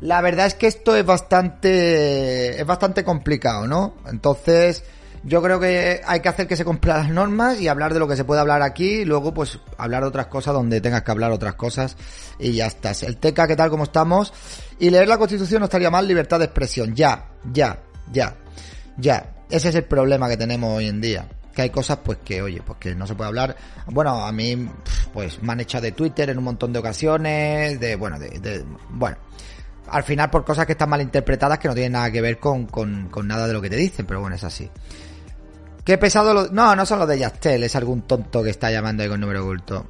la 0.00 0.20
verdad 0.20 0.46
es 0.46 0.54
que 0.54 0.66
esto 0.66 0.94
es 0.94 1.06
bastante 1.06 2.60
es 2.60 2.66
bastante 2.66 3.04
complicado, 3.04 3.66
¿no? 3.66 3.94
Entonces, 4.06 4.84
yo 5.24 5.42
creo 5.42 5.58
que 5.60 6.00
hay 6.06 6.20
que 6.20 6.28
hacer 6.28 6.46
que 6.46 6.56
se 6.56 6.64
cumplan 6.64 6.98
las 6.98 7.10
normas 7.10 7.60
y 7.60 7.68
hablar 7.68 7.92
de 7.92 8.00
lo 8.00 8.08
que 8.08 8.16
se 8.16 8.24
puede 8.24 8.40
hablar 8.40 8.62
aquí 8.62 9.00
y 9.00 9.04
luego 9.04 9.34
pues 9.34 9.58
hablar 9.76 10.02
de 10.02 10.08
otras 10.08 10.26
cosas 10.26 10.54
donde 10.54 10.80
tengas 10.80 11.02
que 11.02 11.10
hablar 11.10 11.30
otras 11.32 11.54
cosas 11.54 11.96
y 12.38 12.52
ya 12.52 12.66
estás. 12.66 13.02
El 13.02 13.16
TECA, 13.16 13.46
¿qué 13.46 13.56
tal? 13.56 13.70
¿Cómo 13.70 13.84
estamos? 13.84 14.32
Y 14.78 14.90
leer 14.90 15.08
la 15.08 15.18
Constitución 15.18 15.60
no 15.60 15.64
estaría 15.66 15.90
mal, 15.90 16.06
libertad 16.06 16.38
de 16.38 16.46
expresión. 16.46 16.94
Ya, 16.94 17.26
ya, 17.52 17.78
ya, 18.12 18.36
ya. 18.96 19.34
Ese 19.50 19.70
es 19.70 19.74
el 19.74 19.84
problema 19.84 20.28
que 20.28 20.36
tenemos 20.36 20.76
hoy 20.76 20.86
en 20.86 21.00
día. 21.00 21.28
Que 21.54 21.62
hay 21.62 21.70
cosas 21.70 21.98
pues 22.04 22.18
que, 22.24 22.40
oye, 22.40 22.62
pues 22.64 22.78
que 22.78 22.94
no 22.94 23.06
se 23.06 23.14
puede 23.14 23.28
hablar. 23.28 23.56
Bueno, 23.86 24.24
a 24.24 24.30
mí 24.30 24.68
pues 25.12 25.42
me 25.42 25.52
han 25.52 25.60
echado 25.60 25.82
de 25.82 25.92
Twitter 25.92 26.30
en 26.30 26.38
un 26.38 26.44
montón 26.44 26.72
de 26.72 26.78
ocasiones, 26.78 27.80
de, 27.80 27.96
bueno, 27.96 28.18
de, 28.18 28.38
de 28.38 28.64
bueno 28.90 29.16
al 29.90 30.02
final 30.02 30.30
por 30.30 30.44
cosas 30.44 30.66
que 30.66 30.72
están 30.72 30.90
mal 30.90 31.00
interpretadas 31.00 31.58
que 31.58 31.68
no 31.68 31.74
tienen 31.74 31.92
nada 31.92 32.10
que 32.10 32.20
ver 32.20 32.38
con, 32.38 32.66
con, 32.66 33.08
con, 33.08 33.26
nada 33.26 33.46
de 33.46 33.52
lo 33.52 33.60
que 33.60 33.70
te 33.70 33.76
dicen, 33.76 34.06
pero 34.06 34.20
bueno, 34.20 34.36
es 34.36 34.44
así. 34.44 34.70
Qué 35.88 35.96
pesado 35.96 36.34
lo... 36.34 36.48
No, 36.48 36.76
no 36.76 36.84
son 36.84 36.98
los 36.98 37.08
de 37.08 37.18
Yastel, 37.18 37.64
es 37.64 37.74
algún 37.74 38.02
tonto 38.02 38.42
que 38.42 38.50
está 38.50 38.70
llamando 38.70 39.02
ahí 39.02 39.08
con 39.08 39.18
número 39.18 39.42
oculto. 39.42 39.86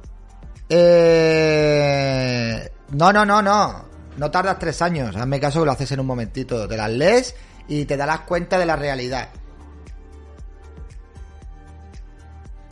Eh... 0.69 2.71
No, 2.91 3.11
no, 3.11 3.25
no, 3.25 3.41
no. 3.41 3.83
No 4.15 4.31
tardas 4.31 4.57
tres 4.59 4.81
años. 4.81 5.13
Hazme 5.17 5.41
caso 5.41 5.59
que 5.59 5.65
lo 5.65 5.73
haces 5.73 5.91
en 5.91 5.99
un 5.99 6.05
momentito. 6.05 6.69
Te 6.69 6.77
las 6.77 6.89
lees 6.89 7.35
y 7.67 7.83
te 7.83 7.97
darás 7.97 8.21
cuenta 8.21 8.57
de 8.57 8.65
la 8.65 8.77
realidad. 8.77 9.27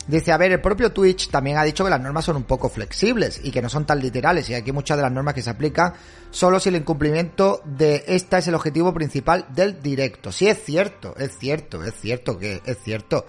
Dice, 0.08 0.32
a 0.32 0.38
ver, 0.38 0.52
el 0.52 0.60
propio 0.62 0.90
Twitch 0.90 1.28
también 1.28 1.58
ha 1.58 1.64
dicho 1.64 1.84
que 1.84 1.90
las 1.90 2.00
normas 2.00 2.24
son 2.24 2.36
un 2.36 2.44
poco 2.44 2.70
flexibles 2.70 3.40
y 3.44 3.50
que 3.50 3.60
no 3.60 3.68
son 3.68 3.84
tan 3.84 4.00
literales 4.00 4.48
y 4.48 4.54
aquí 4.54 4.72
muchas 4.72 4.96
de 4.96 5.02
las 5.02 5.12
normas 5.12 5.34
que 5.34 5.42
se 5.42 5.50
aplican 5.50 5.92
solo 6.30 6.58
si 6.58 6.70
el 6.70 6.76
incumplimiento 6.76 7.60
de 7.66 8.04
esta 8.08 8.38
es 8.38 8.48
el 8.48 8.54
objetivo 8.54 8.94
principal 8.94 9.44
del 9.50 9.82
directo. 9.82 10.32
Sí, 10.32 10.48
es 10.48 10.64
cierto, 10.64 11.14
es 11.18 11.36
cierto, 11.38 11.84
es 11.84 11.94
cierto 11.94 12.38
que 12.38 12.62
es 12.64 12.78
cierto. 12.82 13.26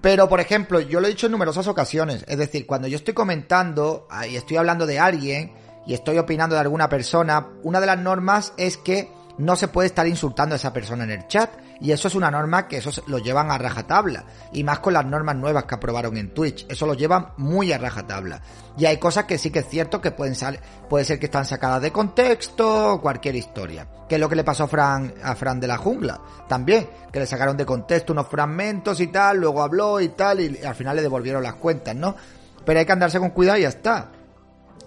Pero, 0.00 0.26
por 0.26 0.40
ejemplo, 0.40 0.80
yo 0.80 1.00
lo 1.00 1.06
he 1.06 1.10
dicho 1.10 1.26
en 1.26 1.32
numerosas 1.32 1.66
ocasiones. 1.66 2.24
Es 2.28 2.38
decir, 2.38 2.64
cuando 2.64 2.88
yo 2.88 2.96
estoy 2.96 3.12
comentando 3.12 4.08
y 4.30 4.36
estoy 4.36 4.56
hablando 4.56 4.86
de 4.86 4.98
alguien 4.98 5.52
y 5.86 5.92
estoy 5.92 6.16
opinando 6.16 6.54
de 6.54 6.62
alguna 6.62 6.88
persona, 6.88 7.48
una 7.62 7.80
de 7.80 7.86
las 7.86 7.98
normas 7.98 8.54
es 8.56 8.78
que 8.78 9.10
no 9.38 9.56
se 9.56 9.68
puede 9.68 9.88
estar 9.88 10.06
insultando 10.06 10.54
a 10.54 10.56
esa 10.56 10.72
persona 10.72 11.04
en 11.04 11.10
el 11.10 11.26
chat. 11.26 11.50
Y 11.80 11.92
eso 11.92 12.08
es 12.08 12.14
una 12.14 12.30
norma 12.30 12.68
que 12.68 12.78
eso 12.78 12.90
lo 13.06 13.18
llevan 13.18 13.50
a 13.50 13.58
rajatabla. 13.58 14.24
Y 14.52 14.64
más 14.64 14.78
con 14.78 14.94
las 14.94 15.04
normas 15.04 15.36
nuevas 15.36 15.64
que 15.64 15.74
aprobaron 15.74 16.16
en 16.16 16.32
Twitch. 16.32 16.66
Eso 16.68 16.86
lo 16.86 16.94
llevan 16.94 17.28
muy 17.36 17.72
a 17.72 17.78
rajatabla. 17.78 18.40
Y 18.78 18.86
hay 18.86 18.96
cosas 18.96 19.24
que 19.24 19.36
sí 19.36 19.50
que 19.50 19.58
es 19.60 19.68
cierto 19.68 20.00
que 20.00 20.10
pueden 20.10 20.34
salir, 20.34 20.60
puede 20.88 21.04
ser 21.04 21.18
que 21.18 21.26
están 21.26 21.44
sacadas 21.44 21.82
de 21.82 21.92
contexto 21.92 22.98
cualquier 23.02 23.36
historia. 23.36 23.86
Que 24.08 24.14
es 24.14 24.20
lo 24.20 24.28
que 24.28 24.36
le 24.36 24.44
pasó 24.44 24.64
a 24.64 24.68
Fran, 24.68 25.14
a 25.22 25.34
Fran 25.34 25.60
de 25.60 25.66
la 25.66 25.76
jungla. 25.76 26.20
También, 26.48 26.88
que 27.12 27.20
le 27.20 27.26
sacaron 27.26 27.56
de 27.56 27.66
contexto 27.66 28.12
unos 28.12 28.28
fragmentos 28.28 29.00
y 29.00 29.08
tal, 29.08 29.38
luego 29.38 29.62
habló 29.62 30.00
y 30.00 30.08
tal, 30.10 30.40
y 30.40 30.64
al 30.64 30.74
final 30.74 30.96
le 30.96 31.02
devolvieron 31.02 31.42
las 31.42 31.54
cuentas, 31.54 31.94
¿no? 31.94 32.16
Pero 32.64 32.78
hay 32.78 32.86
que 32.86 32.92
andarse 32.92 33.18
con 33.18 33.30
cuidado 33.30 33.58
y 33.58 33.62
ya 33.62 33.68
está. 33.68 34.10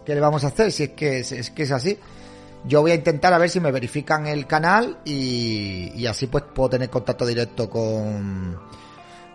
¿Qué 0.06 0.15
le 0.15 0.22
vamos 0.22 0.44
a 0.44 0.48
hacer 0.48 0.72
si 0.72 0.84
es 0.84 0.89
que 0.89 1.20
es 1.20 1.51
que 1.51 1.63
es 1.63 1.72
así? 1.72 2.00
Yo 2.66 2.82
voy 2.82 2.92
a 2.92 2.96
intentar 2.96 3.34
a 3.34 3.38
ver 3.38 3.50
si 3.50 3.60
me 3.60 3.72
verifican 3.72 4.28
el 4.28 4.46
canal 4.46 5.00
y, 5.06 6.06
así 6.06 6.28
pues 6.28 6.44
puedo 6.54 6.70
tener 6.70 6.89
contacto 6.89 7.25
directo 7.25 7.70
con, 7.70 8.60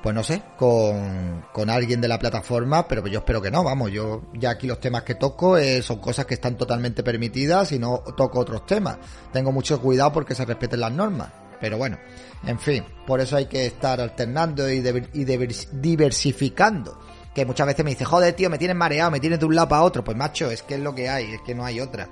pues 0.02 0.14
no 0.14 0.22
sé, 0.22 0.42
con, 0.58 1.46
con 1.52 1.70
alguien 1.70 2.00
de 2.00 2.08
la 2.08 2.18
plataforma, 2.18 2.86
pero 2.86 3.06
yo 3.06 3.20
espero 3.20 3.40
que 3.40 3.50
no, 3.50 3.64
vamos, 3.64 3.90
yo 3.90 4.24
ya 4.34 4.50
aquí 4.50 4.66
los 4.66 4.78
temas 4.78 5.04
que 5.04 5.14
toco 5.14 5.56
eh, 5.56 5.80
son 5.82 6.00
cosas 6.00 6.26
que 6.26 6.34
están 6.34 6.56
totalmente 6.58 7.02
permitidas 7.02 7.72
y 7.72 7.78
no 7.78 8.02
toco 8.16 8.40
otros 8.40 8.66
temas. 8.66 8.98
Tengo 9.32 9.52
mucho 9.52 9.80
cuidado 9.80 10.12
porque 10.12 10.34
se 10.34 10.44
respeten 10.44 10.80
las 10.80 10.92
normas, 10.92 11.30
pero 11.60 11.78
bueno, 11.78 11.98
en 12.46 12.58
fin, 12.58 12.84
por 13.06 13.20
eso 13.20 13.36
hay 13.36 13.46
que 13.46 13.64
estar 13.64 14.00
alternando 14.00 14.70
y, 14.70 14.82
y 15.14 15.24
diversificando. 15.72 16.98
Que 17.34 17.44
muchas 17.44 17.66
veces 17.66 17.84
me 17.84 17.90
dice, 17.90 18.04
joder 18.04 18.34
tío, 18.34 18.48
me 18.48 18.58
tienes 18.58 18.76
mareado, 18.76 19.10
me 19.10 19.18
tienes 19.18 19.40
de 19.40 19.46
un 19.46 19.56
lado 19.56 19.68
para 19.68 19.82
otro. 19.82 20.04
Pues 20.04 20.16
macho, 20.16 20.50
es 20.50 20.62
que 20.62 20.74
es 20.74 20.80
lo 20.80 20.94
que 20.94 21.08
hay, 21.08 21.32
es 21.32 21.40
que 21.40 21.54
no 21.54 21.64
hay 21.64 21.80
otra. 21.80 22.08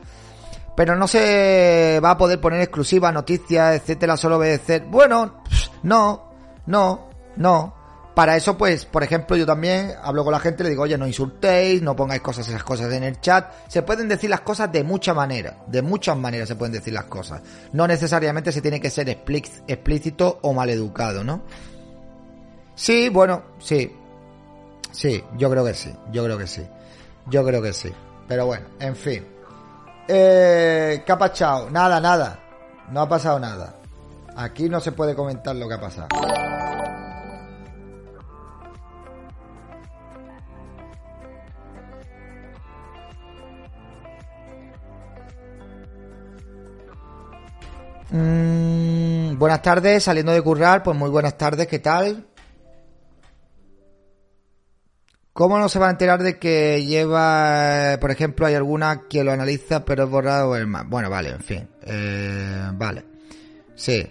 Pero 0.76 0.96
no 0.96 1.06
se 1.06 2.00
va 2.02 2.12
a 2.12 2.18
poder 2.18 2.40
poner 2.40 2.60
exclusiva, 2.60 3.12
noticias, 3.12 3.76
etcétera, 3.76 4.16
solo 4.16 4.38
obedecer. 4.38 4.84
Bueno, 4.84 5.42
no, 5.82 6.30
no, 6.66 7.08
no. 7.36 7.82
Para 8.14 8.36
eso, 8.36 8.58
pues, 8.58 8.84
por 8.84 9.02
ejemplo, 9.02 9.36
yo 9.36 9.46
también 9.46 9.92
hablo 10.02 10.22
con 10.22 10.32
la 10.32 10.38
gente, 10.38 10.62
le 10.62 10.68
digo, 10.70 10.82
oye, 10.82 10.98
no 10.98 11.06
insultéis, 11.06 11.80
no 11.80 11.96
pongáis 11.96 12.20
cosas, 12.20 12.46
esas 12.46 12.62
cosas 12.62 12.92
en 12.92 13.04
el 13.04 13.20
chat. 13.20 13.50
Se 13.68 13.82
pueden 13.82 14.06
decir 14.06 14.28
las 14.28 14.42
cosas 14.42 14.70
de 14.70 14.84
muchas 14.84 15.16
maneras, 15.16 15.54
de 15.66 15.80
muchas 15.80 16.16
maneras 16.18 16.48
se 16.48 16.56
pueden 16.56 16.74
decir 16.74 16.92
las 16.92 17.04
cosas. 17.04 17.40
No 17.72 17.86
necesariamente 17.86 18.52
se 18.52 18.60
tiene 18.60 18.80
que 18.80 18.90
ser 18.90 19.08
explícito 19.08 20.40
o 20.42 20.52
maleducado, 20.52 21.24
¿no? 21.24 21.42
Sí, 22.74 23.08
bueno, 23.08 23.44
sí. 23.58 23.96
Sí, 24.90 25.24
yo 25.38 25.50
creo 25.50 25.64
que 25.64 25.72
sí, 25.72 25.94
yo 26.12 26.22
creo 26.24 26.36
que 26.36 26.46
sí. 26.46 26.66
Yo 27.30 27.44
creo 27.44 27.62
que 27.62 27.72
sí. 27.72 27.90
Pero 28.28 28.44
bueno, 28.44 28.66
en 28.78 28.94
fin. 28.94 29.31
Eh, 30.14 31.02
¿Qué 31.06 31.12
ha 31.12 31.16
pasado? 31.16 31.70
Nada, 31.70 31.98
nada. 31.98 32.38
No 32.90 33.00
ha 33.00 33.08
pasado 33.08 33.38
nada. 33.38 33.76
Aquí 34.36 34.68
no 34.68 34.78
se 34.78 34.92
puede 34.92 35.14
comentar 35.14 35.56
lo 35.56 35.66
que 35.66 35.74
ha 35.74 35.80
pasado. 35.80 36.08
Mm, 48.10 49.38
buenas 49.38 49.62
tardes, 49.62 50.04
saliendo 50.04 50.32
de 50.32 50.42
currar, 50.42 50.82
pues 50.82 50.94
muy 50.94 51.08
buenas 51.08 51.38
tardes, 51.38 51.66
¿qué 51.66 51.78
tal? 51.78 52.26
¿Cómo 55.32 55.58
no 55.58 55.68
se 55.70 55.78
va 55.78 55.88
a 55.88 55.90
enterar 55.90 56.22
de 56.22 56.38
que 56.38 56.84
lleva, 56.84 57.96
por 58.00 58.10
ejemplo, 58.10 58.46
hay 58.46 58.54
alguna 58.54 59.02
que 59.08 59.24
lo 59.24 59.32
analiza 59.32 59.82
pero 59.84 60.04
es 60.04 60.10
borrado 60.10 60.54
el 60.56 60.66
más? 60.66 60.86
Bueno, 60.86 61.08
vale, 61.08 61.30
en 61.30 61.40
fin. 61.40 61.68
Eh, 61.82 62.70
vale. 62.74 63.04
Sí. 63.74 64.06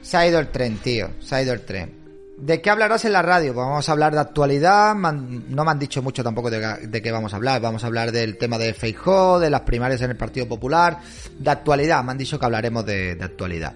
Se 0.00 0.16
ha 0.16 0.26
ido 0.26 0.38
el 0.38 0.48
tren, 0.48 0.78
tío. 0.78 1.10
Se 1.20 1.34
ha 1.34 1.42
ido 1.42 1.52
el 1.52 1.60
tren. 1.60 2.00
¿De 2.38 2.62
qué 2.62 2.70
hablarás 2.70 3.04
en 3.04 3.12
la 3.12 3.20
radio? 3.20 3.52
Pues 3.52 3.66
vamos 3.66 3.86
a 3.86 3.92
hablar 3.92 4.14
de 4.14 4.20
actualidad. 4.20 4.94
no 4.94 5.64
me 5.64 5.70
han 5.70 5.78
dicho 5.78 6.02
mucho 6.02 6.24
tampoco 6.24 6.48
de, 6.50 7.02
qué 7.02 7.12
vamos 7.12 7.34
a 7.34 7.36
hablar. 7.36 7.60
Vamos 7.60 7.84
a 7.84 7.86
hablar 7.86 8.12
del 8.12 8.38
tema 8.38 8.56
de 8.56 8.72
Feijóo, 8.72 9.38
de 9.38 9.50
las 9.50 9.60
primarias 9.60 10.00
en 10.00 10.12
el 10.12 10.16
Partido 10.16 10.48
Popular, 10.48 11.00
de 11.38 11.50
actualidad. 11.50 12.02
Me 12.02 12.12
han 12.12 12.18
dicho 12.18 12.38
que 12.38 12.46
hablaremos 12.46 12.86
de 12.86 13.18
actualidad. 13.20 13.74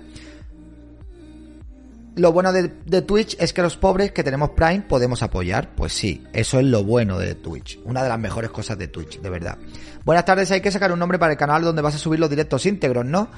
Lo 2.17 2.33
bueno 2.33 2.53
de, 2.53 2.69
Twitch 3.03 3.37
es 3.41 3.53
que 3.53 3.61
los 3.61 3.77
pobres 3.77 4.13
que 4.13 4.23
tenemos 4.23 4.51
Prime 4.51 4.83
podemos 4.83 5.23
apoyar. 5.23 5.75
Pues 5.75 5.93
sí, 5.93 6.25
eso 6.33 6.61
es 6.61 6.65
lo 6.65 6.85
bueno 6.85 7.19
de 7.19 7.35
Twitch. 7.35 7.81
Una 7.85 8.03
de 8.05 8.09
las 8.09 8.19
mejores 8.19 8.51
cosas 8.51 8.79
de 8.79 8.87
Twitch, 8.87 9.21
de 9.21 9.31
verdad. 9.31 9.59
Buenas 10.05 10.25
tardes, 10.25 10.51
hay 10.53 10.61
que 10.61 10.71
sacar 10.71 10.93
un 10.93 10.99
nombre 10.99 11.19
para 11.19 11.33
el 11.33 11.39
canal 11.39 11.63
donde 11.63 11.83
vas 11.83 11.97
a 11.97 11.99
subir 11.99 12.21
los 12.21 12.31
directos 12.31 12.67
íntegros, 12.67 13.05
¿no? 13.05 13.31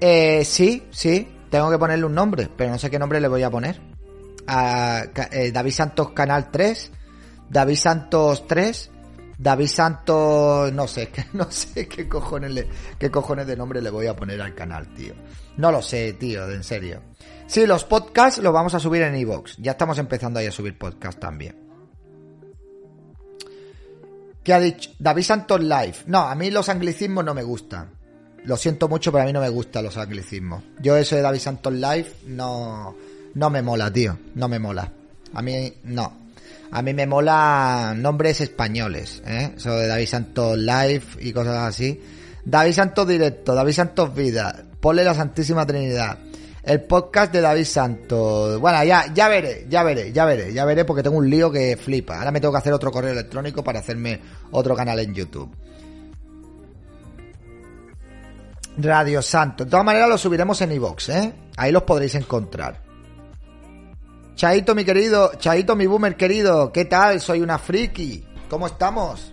Eh, 0.00 0.44
sí, 0.44 0.88
sí, 0.90 1.28
tengo 1.50 1.70
que 1.70 1.78
ponerle 1.78 2.04
un 2.04 2.14
nombre, 2.14 2.48
pero 2.56 2.70
no 2.70 2.78
sé 2.78 2.90
qué 2.90 2.98
nombre 2.98 3.20
le 3.20 3.28
voy 3.28 3.42
a 3.44 3.50
poner. 3.50 3.80
Eh, 4.48 5.50
David 5.52 5.72
Santos 5.72 6.10
Canal 6.10 6.50
3, 6.50 6.92
David 7.48 7.76
Santos 7.76 8.46
3, 8.46 8.90
David 9.38 9.66
Santos, 9.68 10.72
no 10.72 10.88
sé, 10.88 11.10
no 11.32 11.50
sé 11.50 11.86
qué 11.86 12.08
cojones, 12.08 12.66
qué 12.98 13.10
cojones 13.10 13.46
de 13.46 13.56
nombre 13.56 13.80
le 13.80 13.90
voy 13.90 14.06
a 14.06 14.16
poner 14.16 14.40
al 14.40 14.54
canal, 14.54 14.92
tío. 14.94 15.14
No 15.56 15.70
lo 15.70 15.80
sé, 15.80 16.14
tío, 16.14 16.50
en 16.50 16.64
serio. 16.64 17.02
Sí, 17.46 17.66
los 17.66 17.84
podcasts 17.84 18.42
los 18.42 18.52
vamos 18.52 18.74
a 18.74 18.80
subir 18.80 19.02
en 19.02 19.16
iVoox. 19.16 19.56
Ya 19.58 19.72
estamos 19.72 19.98
empezando 19.98 20.40
ahí 20.40 20.46
a 20.46 20.52
subir 20.52 20.76
podcasts 20.76 21.20
también. 21.20 21.56
¿Qué 24.42 24.52
ha 24.52 24.60
dicho? 24.60 24.90
David 24.98 25.22
Santos 25.22 25.60
Live. 25.60 25.96
No, 26.06 26.20
a 26.20 26.34
mí 26.34 26.50
los 26.50 26.68
anglicismos 26.68 27.24
no 27.24 27.34
me 27.34 27.42
gustan. 27.42 27.90
Lo 28.44 28.56
siento 28.56 28.88
mucho, 28.88 29.10
pero 29.10 29.24
a 29.24 29.26
mí 29.26 29.32
no 29.32 29.40
me 29.40 29.48
gustan 29.48 29.84
los 29.84 29.96
anglicismos. 29.96 30.62
Yo 30.80 30.96
eso 30.96 31.16
de 31.16 31.22
David 31.22 31.40
Santos 31.40 31.72
Live 31.72 32.12
no, 32.26 32.96
no 33.34 33.50
me 33.50 33.62
mola, 33.62 33.92
tío. 33.92 34.16
No 34.34 34.48
me 34.48 34.58
mola. 34.58 34.92
A 35.34 35.42
mí 35.42 35.72
no. 35.84 36.26
A 36.70 36.82
mí 36.82 36.94
me 36.94 37.06
mola 37.06 37.94
nombres 37.96 38.40
españoles, 38.40 39.22
¿eh? 39.26 39.52
Eso 39.56 39.76
de 39.76 39.86
David 39.86 40.06
Santos 40.06 40.58
Live 40.58 41.04
y 41.20 41.32
cosas 41.32 41.58
así. 41.58 42.00
David 42.44 42.72
Santos 42.72 43.08
Directo, 43.08 43.54
David 43.54 43.72
Santos 43.72 44.14
Vida, 44.14 44.64
ponle 44.80 45.02
la 45.02 45.14
Santísima 45.14 45.66
Trinidad 45.66 46.18
el 46.66 46.82
podcast 46.82 47.32
de 47.32 47.40
David 47.40 47.64
Santos. 47.64 48.60
Bueno, 48.60 48.82
ya, 48.82 49.06
ya 49.14 49.28
veré, 49.28 49.66
ya 49.68 49.84
veré, 49.84 50.12
ya 50.12 50.24
veré, 50.24 50.52
ya 50.52 50.64
veré 50.64 50.84
porque 50.84 51.04
tengo 51.04 51.16
un 51.16 51.30
lío 51.30 51.50
que 51.50 51.76
flipa. 51.76 52.18
Ahora 52.18 52.32
me 52.32 52.40
tengo 52.40 52.52
que 52.52 52.58
hacer 52.58 52.72
otro 52.72 52.90
correo 52.90 53.12
electrónico 53.12 53.62
para 53.62 53.78
hacerme 53.78 54.20
otro 54.50 54.74
canal 54.74 54.98
en 54.98 55.14
YouTube. 55.14 55.48
Radio 58.78 59.22
Santo. 59.22 59.64
De 59.64 59.70
todas 59.70 59.86
maneras 59.86 60.08
lo 60.08 60.18
subiremos 60.18 60.60
en 60.60 60.72
iVox, 60.72 61.08
¿eh? 61.10 61.32
Ahí 61.56 61.70
los 61.70 61.84
podréis 61.84 62.16
encontrar. 62.16 62.82
Chaito, 64.34 64.74
mi 64.74 64.84
querido, 64.84 65.32
Chaito, 65.38 65.76
mi 65.76 65.86
boomer 65.86 66.16
querido, 66.16 66.72
¿qué 66.72 66.84
tal? 66.84 67.20
Soy 67.20 67.40
una 67.40 67.58
friki. 67.58 68.26
¿Cómo 68.50 68.66
estamos? 68.66 69.32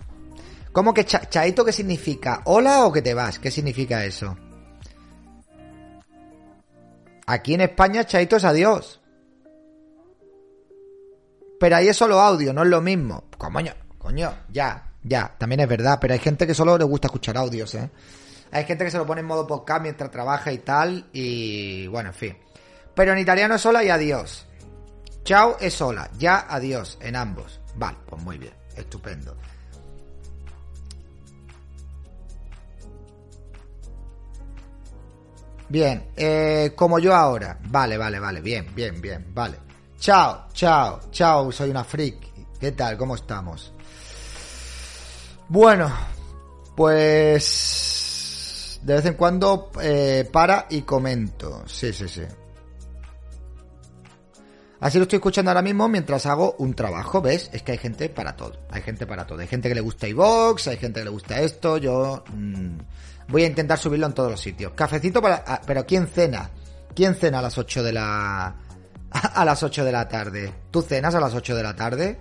¿Cómo 0.72 0.94
que 0.94 1.04
Chaito 1.04 1.64
qué 1.64 1.72
significa? 1.72 2.42
¿Hola 2.44 2.86
o 2.86 2.92
que 2.92 3.02
te 3.02 3.12
vas? 3.12 3.40
¿Qué 3.40 3.50
significa 3.50 4.04
eso? 4.04 4.36
Aquí 7.26 7.54
en 7.54 7.62
España, 7.62 8.04
chaito 8.04 8.36
es 8.36 8.44
adiós. 8.44 9.00
Pero 11.58 11.76
ahí 11.76 11.88
es 11.88 11.96
solo 11.96 12.20
audio, 12.20 12.52
no 12.52 12.62
es 12.62 12.68
lo 12.68 12.80
mismo. 12.80 13.24
Coño, 13.38 13.72
coño, 13.98 14.34
ya, 14.50 14.92
ya, 15.02 15.34
también 15.38 15.60
es 15.60 15.68
verdad, 15.68 15.98
pero 16.00 16.12
hay 16.12 16.20
gente 16.20 16.46
que 16.46 16.54
solo 16.54 16.76
le 16.76 16.84
gusta 16.84 17.08
escuchar 17.08 17.36
audios, 17.36 17.74
¿eh? 17.74 17.90
Hay 18.52 18.64
gente 18.64 18.84
que 18.84 18.90
se 18.90 18.98
lo 18.98 19.06
pone 19.06 19.20
en 19.20 19.26
modo 19.26 19.46
podcast 19.46 19.82
mientras 19.82 20.10
trabaja 20.10 20.52
y 20.52 20.58
tal, 20.58 21.08
y 21.12 21.86
bueno, 21.88 22.10
en 22.10 22.14
fin. 22.14 22.36
Pero 22.94 23.12
en 23.12 23.18
italiano 23.18 23.54
es 23.54 23.62
sola 23.62 23.82
y 23.82 23.88
adiós. 23.88 24.46
Chao 25.24 25.56
es 25.58 25.74
sola, 25.74 26.10
ya 26.18 26.46
adiós, 26.48 26.98
en 27.00 27.16
ambos. 27.16 27.60
Vale, 27.76 27.96
pues 28.06 28.22
muy 28.22 28.38
bien, 28.38 28.54
estupendo. 28.76 29.36
Bien, 35.68 36.10
eh, 36.16 36.72
como 36.76 36.98
yo 36.98 37.14
ahora. 37.14 37.58
Vale, 37.68 37.96
vale, 37.96 38.18
vale, 38.18 38.40
bien, 38.40 38.66
bien, 38.74 39.00
bien, 39.00 39.26
vale. 39.34 39.58
Chao, 39.98 40.48
chao, 40.52 41.00
chao, 41.10 41.50
soy 41.50 41.70
una 41.70 41.84
freak. 41.84 42.16
¿Qué 42.60 42.72
tal? 42.72 42.96
¿Cómo 42.96 43.14
estamos? 43.14 43.72
Bueno, 45.48 45.90
pues 46.76 48.80
de 48.82 48.94
vez 48.94 49.06
en 49.06 49.14
cuando 49.14 49.70
eh, 49.80 50.28
para 50.30 50.66
y 50.70 50.82
comento. 50.82 51.64
Sí, 51.66 51.92
sí, 51.92 52.08
sí. 52.08 52.22
Así 54.80 54.98
lo 54.98 55.04
estoy 55.04 55.16
escuchando 55.16 55.50
ahora 55.50 55.62
mismo 55.62 55.88
mientras 55.88 56.26
hago 56.26 56.56
un 56.58 56.74
trabajo, 56.74 57.22
¿ves? 57.22 57.48
Es 57.54 57.62
que 57.62 57.72
hay 57.72 57.78
gente 57.78 58.10
para 58.10 58.36
todo. 58.36 58.58
Hay 58.70 58.82
gente 58.82 59.06
para 59.06 59.26
todo. 59.26 59.38
Hay 59.38 59.46
gente 59.46 59.70
que 59.70 59.74
le 59.74 59.80
gusta 59.80 60.06
iVox, 60.06 60.68
hay 60.68 60.76
gente 60.76 61.00
que 61.00 61.04
le 61.04 61.10
gusta 61.10 61.40
esto. 61.40 61.78
Yo 61.78 62.22
mm, 62.34 62.76
voy 63.28 63.44
a 63.44 63.46
intentar 63.46 63.78
subirlo 63.78 64.06
en 64.06 64.12
todos 64.12 64.30
los 64.30 64.40
sitios. 64.40 64.72
Cafecito 64.72 65.20
para... 65.20 65.44
ah, 65.46 65.60
pero 65.66 65.86
¿quién 65.86 66.06
cena? 66.06 66.50
¿Quién 66.94 67.14
cena 67.14 67.38
a 67.40 67.42
las 67.42 67.58
8 67.58 67.82
de 67.82 67.92
la... 67.92 68.56
a 69.10 69.44
las 69.44 69.62
8 69.62 69.84
de 69.84 69.92
la 69.92 70.08
tarde? 70.08 70.54
¿Tú 70.70 70.82
cenas 70.82 71.14
a 71.14 71.20
las 71.20 71.34
8 71.34 71.56
de 71.56 71.62
la 71.62 71.74
tarde? 71.74 72.20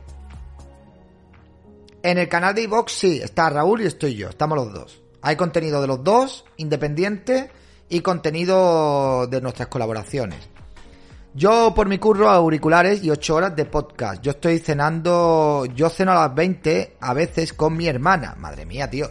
En 2.01 2.17
el 2.17 2.27
canal 2.27 2.53
de 2.53 2.63
iVox 2.63 2.91
sí, 2.91 3.21
está 3.23 3.49
Raúl 3.49 3.81
y 3.81 3.85
estoy 3.85 4.15
yo. 4.15 4.29
Estamos 4.29 4.57
los 4.57 4.73
dos. 4.73 5.01
Hay 5.21 5.37
contenido 5.37 5.79
de 5.79 5.87
los 5.87 6.03
dos, 6.03 6.43
independiente, 6.57 7.49
y 7.87 8.01
contenido 8.01 9.27
de 9.27 9.39
nuestras 9.39 9.67
colaboraciones. 9.67 10.49
Yo 11.35 11.73
por 11.73 11.87
mi 11.87 11.97
curro 11.97 12.29
auriculares 12.29 13.03
y 13.03 13.09
8 13.09 13.35
horas 13.35 13.55
de 13.55 13.65
podcast. 13.65 14.21
Yo 14.21 14.31
estoy 14.31 14.59
cenando, 14.59 15.65
yo 15.73 15.89
ceno 15.89 16.11
a 16.11 16.27
las 16.27 16.35
20 16.35 16.97
a 16.99 17.13
veces 17.15 17.53
con 17.53 17.75
mi 17.75 17.87
hermana. 17.87 18.35
Madre 18.37 18.67
mía, 18.67 18.87
tío. 18.87 19.09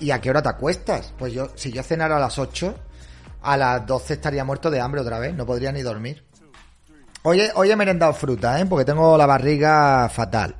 ¿Y 0.00 0.10
a 0.10 0.20
qué 0.20 0.30
hora 0.30 0.42
te 0.42 0.48
acuestas? 0.48 1.14
Pues 1.16 1.32
yo, 1.32 1.50
si 1.54 1.70
yo 1.70 1.84
cenara 1.84 2.16
a 2.16 2.20
las 2.20 2.40
8, 2.40 2.74
a 3.42 3.56
las 3.56 3.86
12 3.86 4.14
estaría 4.14 4.44
muerto 4.44 4.68
de 4.68 4.80
hambre 4.80 5.00
otra 5.00 5.20
vez. 5.20 5.32
No 5.32 5.46
podría 5.46 5.70
ni 5.70 5.82
dormir. 5.82 6.24
Hoy 7.22 7.40
he, 7.40 7.52
hoy 7.54 7.70
he 7.70 7.76
merendado 7.76 8.14
fruta, 8.14 8.60
¿eh? 8.60 8.66
Porque 8.66 8.84
tengo 8.84 9.16
la 9.16 9.26
barriga 9.26 10.08
fatal. 10.08 10.56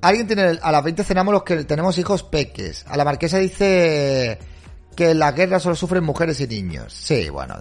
Alguien 0.00 0.26
tiene, 0.26 0.58
a 0.62 0.72
las 0.72 0.84
20 0.84 1.04
cenamos 1.04 1.34
los 1.34 1.42
que 1.42 1.64
tenemos 1.64 1.98
hijos 1.98 2.22
peques. 2.22 2.86
A 2.88 2.96
la 2.96 3.04
marquesa 3.04 3.36
dice 3.36 4.38
que 4.96 5.10
en 5.10 5.18
la 5.18 5.32
guerra 5.32 5.60
solo 5.60 5.76
sufren 5.76 6.02
mujeres 6.02 6.40
y 6.40 6.46
niños. 6.46 6.94
Sí, 6.94 7.28
bueno. 7.28 7.56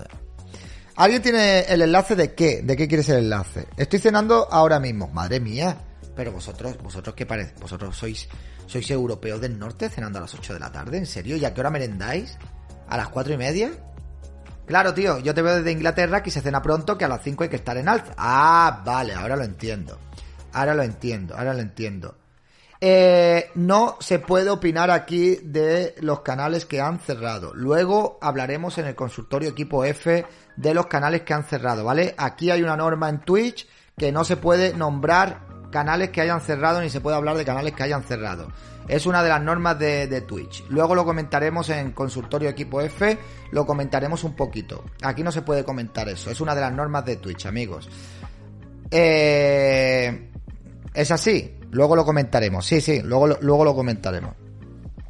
¿Alguien 0.97 1.21
tiene 1.21 1.61
el 1.61 1.81
enlace 1.81 2.15
de 2.15 2.33
qué? 2.33 2.61
¿De 2.61 2.77
qué 2.77 2.87
quieres 2.87 3.09
el 3.09 3.17
enlace? 3.17 3.67
Estoy 3.75 3.99
cenando 3.99 4.47
ahora 4.49 4.79
mismo. 4.79 5.09
Madre 5.09 5.41
mía. 5.41 5.77
Pero 6.15 6.31
vosotros, 6.31 6.77
vosotros 6.81 7.13
qué 7.15 7.25
parece? 7.25 7.53
¿Vosotros 7.59 7.97
sois, 7.97 8.29
sois 8.65 8.89
europeos 8.89 9.41
del 9.41 9.59
norte 9.59 9.89
cenando 9.89 10.19
a 10.19 10.21
las 10.21 10.33
8 10.33 10.53
de 10.53 10.59
la 10.59 10.71
tarde? 10.71 10.97
¿En 10.97 11.05
serio? 11.05 11.35
¿Y 11.35 11.43
a 11.43 11.53
qué 11.53 11.59
hora 11.59 11.69
merendáis? 11.69 12.37
¿A 12.87 12.95
las 12.95 13.09
4 13.09 13.33
y 13.33 13.37
media? 13.37 13.71
Claro, 14.65 14.93
tío, 14.93 15.19
yo 15.19 15.33
te 15.33 15.41
veo 15.41 15.57
desde 15.57 15.73
Inglaterra 15.73 16.23
que 16.23 16.31
se 16.31 16.39
cena 16.39 16.61
pronto, 16.61 16.97
que 16.97 17.03
a 17.03 17.09
las 17.09 17.21
5 17.21 17.43
hay 17.43 17.49
que 17.49 17.57
estar 17.57 17.75
en 17.75 17.89
alza. 17.89 18.13
Ah, 18.17 18.81
vale, 18.85 19.13
ahora 19.13 19.35
lo 19.35 19.43
entiendo. 19.43 19.99
Ahora 20.53 20.73
lo 20.73 20.83
entiendo, 20.83 21.35
ahora 21.35 21.53
lo 21.53 21.59
entiendo. 21.59 22.15
Eh, 22.79 23.51
no 23.55 23.97
se 23.99 24.19
puede 24.19 24.49
opinar 24.49 24.91
aquí 24.91 25.35
de 25.43 25.95
los 25.99 26.21
canales 26.21 26.65
que 26.65 26.79
han 26.79 26.99
cerrado. 26.99 27.53
Luego 27.53 28.17
hablaremos 28.21 28.77
en 28.77 28.85
el 28.85 28.95
consultorio 28.95 29.49
equipo 29.49 29.83
F 29.83 30.25
de 30.55 30.73
los 30.73 30.87
canales 30.87 31.21
que 31.21 31.33
han 31.33 31.43
cerrado, 31.43 31.83
¿vale? 31.83 32.15
Aquí 32.17 32.51
hay 32.51 32.63
una 32.63 32.77
norma 32.77 33.09
en 33.09 33.19
Twitch 33.19 33.67
que 33.97 34.11
no 34.11 34.23
se 34.23 34.37
puede 34.37 34.73
nombrar 34.73 35.41
canales 35.71 36.09
que 36.09 36.21
hayan 36.21 36.41
cerrado 36.41 36.81
ni 36.81 36.89
se 36.89 37.01
puede 37.01 37.17
hablar 37.17 37.35
de 37.35 37.45
canales 37.45 37.73
que 37.73 37.83
hayan 37.83 38.03
cerrado. 38.03 38.47
Es 38.87 39.05
una 39.05 39.23
de 39.23 39.29
las 39.29 39.41
normas 39.41 39.79
de, 39.79 40.21
Twitch. 40.21 40.63
Luego 40.69 40.93
lo 40.93 41.05
comentaremos 41.05 41.69
en 41.69 41.91
consultorio 41.91 42.49
equipo 42.49 42.81
F, 42.81 43.17
lo 43.51 43.65
comentaremos 43.65 44.23
un 44.23 44.35
poquito. 44.35 44.83
Aquí 45.01 45.23
no 45.23 45.31
se 45.31 45.41
puede 45.41 45.63
comentar 45.63 46.07
eso, 46.07 46.29
es 46.29 46.39
una 46.39 46.53
de 46.53 46.61
las 46.61 46.71
normas 46.71 47.03
de 47.05 47.15
Twitch, 47.15 47.47
amigos. 47.47 47.89
Eh, 48.91 50.29
es 50.93 51.11
así, 51.11 51.57
luego 51.71 51.95
lo 51.95 52.05
comentaremos. 52.05 52.65
Sí, 52.65 52.79
sí, 52.79 53.01
luego, 53.01 53.27
luego 53.41 53.65
lo 53.65 53.75
comentaremos. 53.75 54.35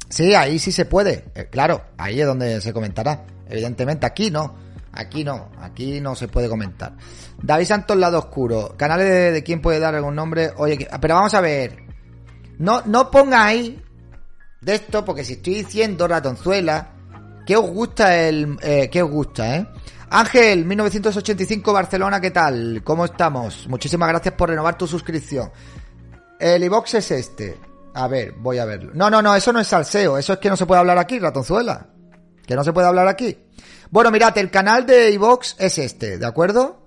Sí, 0.08 0.34
ahí 0.34 0.58
sí 0.58 0.72
se 0.72 0.86
puede. 0.86 1.26
Eh, 1.34 1.48
claro, 1.50 1.82
ahí 1.98 2.20
es 2.20 2.26
donde 2.26 2.60
se 2.60 2.72
comentará. 2.72 3.26
Evidentemente, 3.48 4.06
aquí 4.06 4.30
no. 4.30 4.65
Aquí 4.96 5.24
no, 5.24 5.50
aquí 5.60 6.00
no 6.00 6.14
se 6.14 6.28
puede 6.28 6.48
comentar. 6.48 6.96
David 7.42 7.66
Santos 7.66 7.96
Lado 7.96 8.18
Oscuro. 8.18 8.74
Canales 8.76 9.32
de, 9.34 9.42
quién 9.42 9.60
puede 9.60 9.78
dar 9.78 9.94
algún 9.94 10.14
nombre. 10.14 10.52
Oye, 10.56 10.78
que- 10.78 10.88
pero 11.00 11.14
vamos 11.14 11.34
a 11.34 11.40
ver. 11.40 11.78
No, 12.58 12.82
no 12.86 13.10
pongáis 13.10 13.74
de 14.60 14.74
esto, 14.74 15.04
porque 15.04 15.24
si 15.24 15.34
estoy 15.34 15.54
diciendo 15.56 16.08
ratonzuela, 16.08 16.88
¿qué 17.46 17.56
os 17.56 17.68
gusta 17.68 18.16
el. 18.16 18.56
Eh, 18.62 18.88
¿Qué 18.90 19.02
os 19.02 19.10
gusta, 19.10 19.56
eh? 19.56 19.66
Ángel, 20.08 20.64
1985 20.64 21.72
Barcelona, 21.72 22.20
¿qué 22.20 22.30
tal? 22.30 22.80
¿Cómo 22.84 23.04
estamos? 23.04 23.66
Muchísimas 23.68 24.08
gracias 24.08 24.34
por 24.34 24.48
renovar 24.48 24.78
tu 24.78 24.86
suscripción. 24.86 25.50
El 26.38 26.62
iBox 26.64 26.94
es 26.94 27.10
este. 27.10 27.56
A 27.94 28.08
ver, 28.08 28.32
voy 28.38 28.58
a 28.58 28.64
verlo. 28.64 28.92
No, 28.94 29.10
no, 29.10 29.20
no, 29.20 29.34
eso 29.34 29.52
no 29.52 29.60
es 29.60 29.66
salseo. 29.66 30.16
Eso 30.18 30.34
es 30.34 30.38
que 30.38 30.48
no 30.48 30.56
se 30.56 30.64
puede 30.66 30.80
hablar 30.80 30.98
aquí, 30.98 31.18
ratonzuela. 31.18 31.86
Que 32.46 32.54
no 32.54 32.62
se 32.62 32.72
puede 32.72 32.86
hablar 32.86 33.08
aquí. 33.08 33.36
Bueno, 33.90 34.10
mirad, 34.10 34.36
el 34.38 34.50
canal 34.50 34.86
de 34.86 35.10
iBox 35.12 35.56
es 35.58 35.78
este, 35.78 36.18
¿de 36.18 36.26
acuerdo? 36.26 36.86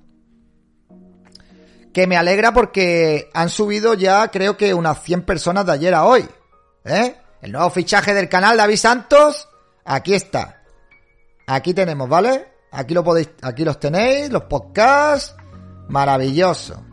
Que 1.93 2.07
me 2.07 2.17
alegra 2.17 2.53
porque 2.53 3.29
han 3.33 3.49
subido 3.49 3.93
ya, 3.93 4.27
creo 4.29 4.57
que 4.57 4.73
unas 4.73 5.01
100 5.03 5.23
personas 5.23 5.65
de 5.65 5.71
ayer 5.71 5.93
a 5.93 6.05
hoy. 6.05 6.27
¿Eh? 6.85 7.15
El 7.41 7.51
nuevo 7.51 7.69
fichaje 7.69 8.13
del 8.13 8.29
canal 8.29 8.57
David 8.57 8.77
Santos. 8.77 9.47
Aquí 9.85 10.13
está. 10.13 10.61
Aquí 11.47 11.73
tenemos, 11.73 12.07
¿vale? 12.07 12.47
Aquí 12.71 12.93
lo 12.93 13.03
podéis, 13.03 13.29
aquí 13.41 13.63
los 13.63 13.79
tenéis, 13.79 14.29
los 14.29 14.43
podcasts. 14.43 15.35
Maravilloso 15.87 16.85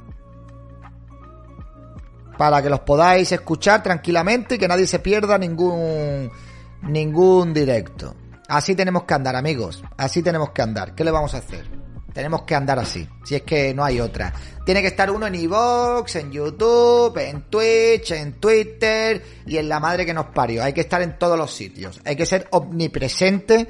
para 2.37 2.63
que 2.63 2.71
los 2.71 2.81
podáis 2.81 3.33
escuchar 3.33 3.83
tranquilamente 3.83 4.55
y 4.55 4.59
que 4.59 4.69
nadie 4.69 4.87
se 4.87 4.99
pierda 4.99 5.39
ningún 5.39 6.31
ningún 6.83 7.55
directo. 7.55 8.15
Así 8.49 8.75
tenemos 8.75 9.05
que 9.05 9.15
andar, 9.15 9.37
amigos. 9.37 9.83
Así 9.97 10.23
tenemos 10.23 10.51
que 10.51 10.63
andar. 10.63 10.95
¿Qué 10.95 11.05
le 11.05 11.11
vamos 11.11 11.35
a 11.35 11.39
hacer? 11.39 11.67
Tenemos 12.13 12.43
que 12.43 12.55
andar 12.55 12.79
así. 12.79 13.07
Si 13.25 13.35
es 13.35 13.43
que 13.43 13.75
no 13.75 13.85
hay 13.85 14.01
otra. 14.01 14.33
Tiene 14.65 14.81
que 14.81 14.89
estar 14.89 15.11
uno 15.11 15.27
en 15.27 15.35
iVoox, 15.35 16.17
en 16.17 16.33
YouTube, 16.33 17.19
en 17.19 17.43
Twitch, 17.43 18.13
en 18.13 18.35
Twitter 18.41 19.23
y 19.45 19.59
en 19.59 19.69
la 19.69 19.81
madre 19.81 20.07
que 20.07 20.15
nos 20.15 20.27
parió. 20.27 20.65
Hay 20.65 20.73
que 20.73 20.81
estar 20.81 21.03
en 21.03 21.19
todos 21.19 21.37
los 21.37 21.53
sitios. 21.53 22.01
Hay 22.05 22.17
que 22.17 22.25
ser 22.25 22.49
omnipresente 22.53 23.69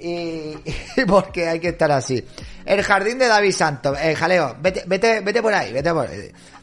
y, 0.00 0.54
porque 1.06 1.46
hay 1.48 1.60
que 1.60 1.68
estar 1.68 1.92
así. 1.92 2.24
El 2.64 2.82
jardín 2.82 3.18
de 3.18 3.28
David 3.28 3.52
Santos. 3.52 3.96
Eh, 4.02 4.14
jaleo, 4.14 4.56
vete, 4.60 4.82
vete, 4.86 5.20
vete 5.20 5.40
por 5.40 5.54
ahí, 5.54 5.72
vete 5.72 5.92
por, 5.92 6.08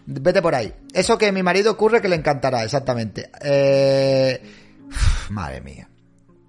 vete 0.05 0.41
por 0.41 0.55
ahí. 0.55 0.73
Eso 0.93 1.17
que 1.17 1.31
mi 1.31 1.41
marido 1.41 1.71
ocurre 1.71 2.01
que 2.01 2.09
le 2.09 2.17
encantará, 2.17 2.63
exactamente. 2.63 3.29
Eh, 3.41 4.41
madre 5.29 5.61
mía. 5.61 5.87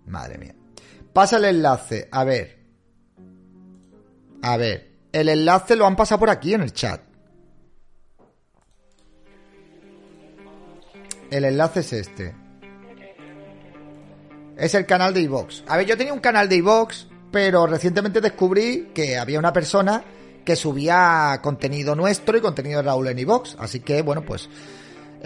Madre 0.07 0.37
mía. 0.37 0.55
Pasa 1.15 1.37
el 1.37 1.45
enlace. 1.45 2.09
A 2.11 2.25
ver. 2.25 2.59
A 4.43 4.57
ver. 4.57 4.93
El 5.13 5.29
enlace 5.29 5.77
lo 5.77 5.87
han 5.87 5.95
pasado 5.95 6.19
por 6.19 6.29
aquí 6.29 6.53
en 6.53 6.63
el 6.63 6.73
chat. 6.73 7.01
El 11.31 11.45
enlace 11.45 11.81
es 11.81 11.93
este. 11.93 12.35
Es 14.57 14.75
el 14.75 14.87
canal 14.87 15.15
de 15.15 15.21
iVox. 15.21 15.63
A 15.69 15.77
ver, 15.77 15.87
yo 15.87 15.97
tenía 15.97 16.13
un 16.13 16.21
canal 16.21 16.49
de 16.49 16.57
iVox, 16.57 17.07
pero 17.31 17.67
recientemente 17.69 18.21
descubrí 18.21 18.91
que 18.93 19.17
había 19.17 19.39
una 19.39 19.53
persona 19.53 20.03
que 20.45 20.57
subía 20.57 21.39
contenido 21.43 21.95
nuestro 21.95 22.37
y 22.37 22.41
contenido 22.41 22.79
de 22.79 22.87
Raúl 22.87 23.07
en 23.07 23.21
iVox. 23.21 23.57
Así 23.61 23.81
que, 23.81 24.03
bueno, 24.03 24.25
pues 24.25 24.49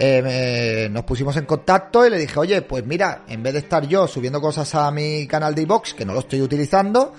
eh, 0.01 0.89
nos 0.91 1.05
pusimos 1.05 1.37
en 1.37 1.45
contacto 1.45 2.07
y 2.07 2.11
le 2.11 2.19
dije, 2.19 2.39
oye, 2.39 2.63
pues 2.63 2.87
mira, 2.87 3.25
en 3.29 3.43
vez 3.43 3.53
de 3.55 3.59
estar 3.61 3.87
yo 3.87 4.07
subiendo 4.07 4.41
cosas 4.41 4.75
a 4.75 4.91
mi 4.91 5.27
canal 5.27 5.55
de 5.55 5.63
iVox, 5.63 5.95
que 5.95 6.05
no 6.05 6.13
lo 6.13 6.21
estoy 6.21 6.41
utilizando, 6.41 7.13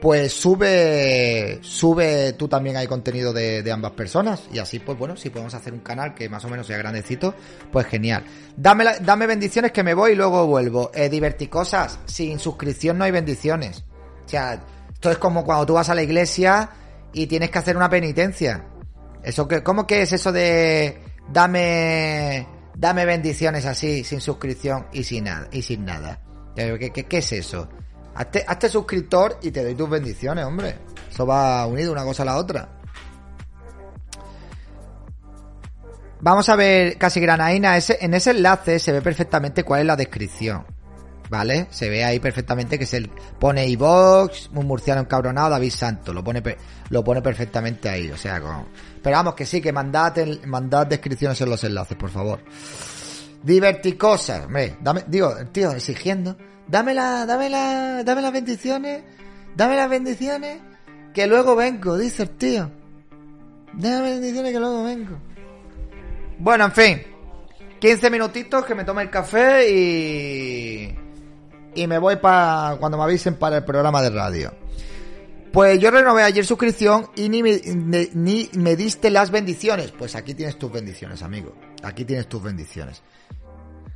pues 0.00 0.32
sube, 0.32 1.58
sube 1.62 2.32
tú 2.34 2.48
también 2.48 2.76
hay 2.76 2.86
contenido 2.86 3.32
de, 3.32 3.62
de 3.62 3.72
ambas 3.72 3.92
personas. 3.92 4.42
Y 4.52 4.58
así, 4.58 4.78
pues 4.78 4.98
bueno, 4.98 5.16
si 5.16 5.30
podemos 5.30 5.54
hacer 5.54 5.72
un 5.72 5.80
canal 5.80 6.14
que 6.14 6.28
más 6.28 6.44
o 6.44 6.48
menos 6.48 6.66
sea 6.66 6.78
grandecito, 6.78 7.34
pues 7.72 7.86
genial. 7.86 8.24
Dame, 8.56 8.84
la- 8.84 8.98
dame 8.98 9.26
bendiciones 9.26 9.72
que 9.72 9.82
me 9.82 9.94
voy 9.94 10.12
y 10.12 10.14
luego 10.14 10.46
vuelvo. 10.46 10.90
Eh, 10.94 11.08
diverticosas, 11.08 11.98
sin 12.06 12.38
suscripción 12.38 12.98
no 12.98 13.04
hay 13.04 13.10
bendiciones. 13.10 13.84
O 14.24 14.28
sea, 14.28 14.62
esto 14.92 15.10
es 15.10 15.18
como 15.18 15.44
cuando 15.44 15.66
tú 15.66 15.74
vas 15.74 15.88
a 15.88 15.94
la 15.94 16.02
iglesia 16.02 16.70
y 17.12 17.26
tienes 17.26 17.50
que 17.50 17.58
hacer 17.58 17.76
una 17.76 17.88
penitencia. 17.90 18.64
Eso 19.22 19.48
que, 19.48 19.62
¿cómo 19.62 19.86
que 19.86 20.02
es 20.02 20.12
eso 20.12 20.30
de 20.32 21.00
dame, 21.32 22.46
dame 22.74 23.04
bendiciones 23.04 23.66
así, 23.66 24.04
sin 24.04 24.20
suscripción 24.20 24.86
y 24.92 25.04
sin 25.04 25.24
nada, 25.24 25.48
y 25.52 25.62
sin 25.62 25.84
nada? 25.84 26.20
¿Qué, 26.54 27.06
es 27.10 27.32
eso? 27.32 27.68
Hazte, 28.14 28.44
hazte 28.46 28.68
suscriptor 28.68 29.38
y 29.42 29.50
te 29.50 29.62
doy 29.62 29.74
tus 29.74 29.88
bendiciones, 29.88 30.44
hombre. 30.44 30.76
Eso 31.10 31.26
va 31.26 31.66
unido 31.66 31.92
una 31.92 32.04
cosa 32.04 32.22
a 32.22 32.26
la 32.26 32.36
otra. 32.36 32.68
Vamos 36.20 36.48
a 36.48 36.56
ver, 36.56 36.98
casi 36.98 37.20
granaina, 37.20 37.76
ese, 37.76 37.98
en 38.00 38.12
ese 38.12 38.32
enlace 38.32 38.80
se 38.80 38.90
ve 38.90 39.00
perfectamente 39.02 39.62
cuál 39.62 39.80
es 39.80 39.86
la 39.86 39.96
descripción. 39.96 40.77
¿Vale? 41.30 41.66
Se 41.70 41.90
ve 41.90 42.04
ahí 42.04 42.20
perfectamente 42.20 42.78
que 42.78 42.86
se 42.86 43.02
pone 43.38 43.66
iVox, 43.68 44.48
un 44.54 44.66
murciano 44.66 45.02
encabronado, 45.02 45.50
David 45.50 45.70
Santos. 45.70 46.14
Lo 46.14 46.24
pone, 46.24 46.42
lo 46.88 47.04
pone 47.04 47.20
perfectamente 47.20 47.88
ahí. 47.88 48.10
O 48.10 48.16
sea, 48.16 48.40
con... 48.40 48.66
Pero 49.02 49.16
vamos, 49.16 49.34
que 49.34 49.44
sí, 49.44 49.60
que 49.60 49.70
mandad, 49.72 50.16
el- 50.18 50.46
mandad 50.46 50.86
descripciones 50.86 51.38
en 51.42 51.50
los 51.50 51.62
enlaces, 51.64 51.96
por 51.98 52.08
favor. 52.10 52.40
Diverticosas, 53.42 54.46
hombre, 54.46 54.76
dame, 54.80 55.04
digo, 55.06 55.34
tío, 55.52 55.70
exigiendo. 55.72 56.36
Dame 56.66 56.94
la, 56.94 57.24
dame 57.26 57.48
la, 57.48 58.02
dame 58.04 58.20
las 58.22 58.32
bendiciones, 58.32 59.02
dame 59.54 59.76
las 59.76 59.88
bendiciones, 59.88 60.58
que 61.14 61.26
luego 61.26 61.54
vengo, 61.56 61.96
dice 61.96 62.24
el 62.24 62.30
tío. 62.30 62.70
Déjame 63.74 64.12
bendiciones 64.12 64.52
que 64.52 64.58
luego 64.58 64.82
vengo. 64.84 65.18
Bueno, 66.38 66.64
en 66.66 66.72
fin. 66.72 67.02
15 67.80 68.10
minutitos 68.10 68.64
que 68.64 68.74
me 68.74 68.84
tome 68.84 69.02
el 69.02 69.10
café 69.10 69.70
y. 69.70 70.98
Y 71.78 71.86
me 71.86 71.98
voy 71.98 72.16
para. 72.16 72.76
Cuando 72.80 72.98
me 72.98 73.04
avisen 73.04 73.36
para 73.36 73.58
el 73.58 73.64
programa 73.64 74.02
de 74.02 74.10
radio. 74.10 74.52
Pues 75.52 75.78
yo 75.78 75.90
renové 75.90 76.24
ayer 76.24 76.44
suscripción 76.44 77.08
y 77.16 77.28
ni 77.28 77.42
me, 77.42 77.60
ni, 78.14 78.50
me 78.52 78.76
diste 78.76 79.10
las 79.10 79.30
bendiciones. 79.30 79.92
Pues 79.92 80.14
aquí 80.14 80.34
tienes 80.34 80.58
tus 80.58 80.70
bendiciones, 80.70 81.22
amigo. 81.22 81.54
Aquí 81.82 82.04
tienes 82.04 82.28
tus 82.28 82.42
bendiciones. 82.42 83.02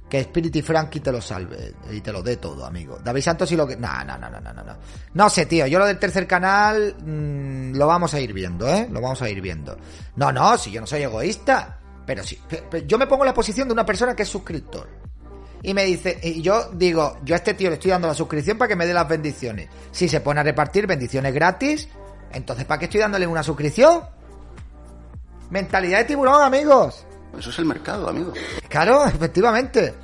Que 0.09 0.21
Spirit 0.21 0.55
y 0.57 0.63
Frankie 0.63 1.01
te 1.01 1.11
lo 1.11 1.21
salve 1.21 1.75
y 1.91 2.01
te 2.01 2.13
lo 2.13 2.23
dé 2.23 2.37
todo, 2.37 2.65
amigo. 2.65 2.99
David 3.03 3.23
Santos 3.23 3.51
y 3.51 3.57
lo 3.57 3.67
que... 3.67 3.77
No, 3.77 4.05
no, 4.05 4.17
no, 4.17 4.31
no, 4.31 4.41
no, 4.41 4.53
no. 4.53 4.77
No 5.15 5.29
sé, 5.29 5.47
tío. 5.47 5.67
Yo 5.67 5.79
lo 5.79 5.87
del 5.87 5.99
tercer 5.99 6.27
canal 6.27 6.95
mmm, 7.05 7.73
lo 7.77 7.87
vamos 7.87 8.15
a 8.15 8.21
ir 8.21 8.33
viendo, 8.33 8.69
¿eh? 8.69 8.89
Lo 8.91 9.01
vamos 9.01 9.21
a 9.23 9.29
ir 9.29 9.41
viendo. 9.41 9.77
No, 10.17 10.31
no, 10.33 10.57
si 10.57 10.71
yo 10.71 10.81
no 10.81 10.87
soy 10.87 11.03
egoísta. 11.03 11.81
Pero 12.07 12.23
sí. 12.23 12.39
Pero 12.49 12.87
yo 12.87 12.99
me 12.99 13.07
pongo 13.07 13.25
en 13.25 13.29
la 13.29 13.35
posición 13.35 13.69
de 13.69 13.75
una 13.75 13.85
persona 13.85 14.15
que 14.15 14.23
es 14.23 14.29
suscriptor. 14.29 14.89
Y 15.63 15.75
me 15.75 15.85
dice, 15.85 16.19
y 16.23 16.43
yo 16.43 16.71
digo, 16.73 17.19
yo 17.25 17.35
a 17.35 17.39
este 17.39 17.55
tío 17.55 17.69
le 17.69 17.75
estoy 17.75 17.93
dando 17.93 18.09
la 18.09 18.15
suscripción 18.15 18.59
para 18.59 18.69
que 18.69 18.77
me 18.77 18.85
dé 18.85 18.93
las 18.93 19.09
bendiciones. 19.09 19.69
Si 19.93 20.09
se 20.09 20.21
pone 20.21 20.41
a 20.41 20.43
repartir 20.43 20.89
bendiciones 20.89 21.33
gratis, 21.33 21.89
entonces 22.33 22.65
¿para 22.65 22.81
qué 22.81 22.87
estoy 22.87 23.01
dándole 23.01 23.27
una 23.27 23.45
suscripción? 23.45 24.03
Mentalidad 25.51 25.99
de 25.99 26.05
tiburón, 26.05 26.43
amigos. 26.43 27.07
Eso 27.39 27.51
es 27.51 27.59
el 27.59 27.67
mercado, 27.67 28.09
amigo. 28.09 28.33
Claro, 28.69 29.07
efectivamente. 29.15 29.95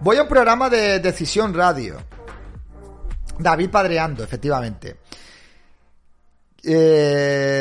Voy 0.00 0.16
a 0.18 0.22
un 0.22 0.28
programa 0.28 0.70
de 0.70 1.00
Decisión 1.00 1.52
Radio. 1.52 1.96
David 3.38 3.70
Padreando, 3.70 4.22
efectivamente. 4.22 4.98
Eh, 6.62 7.58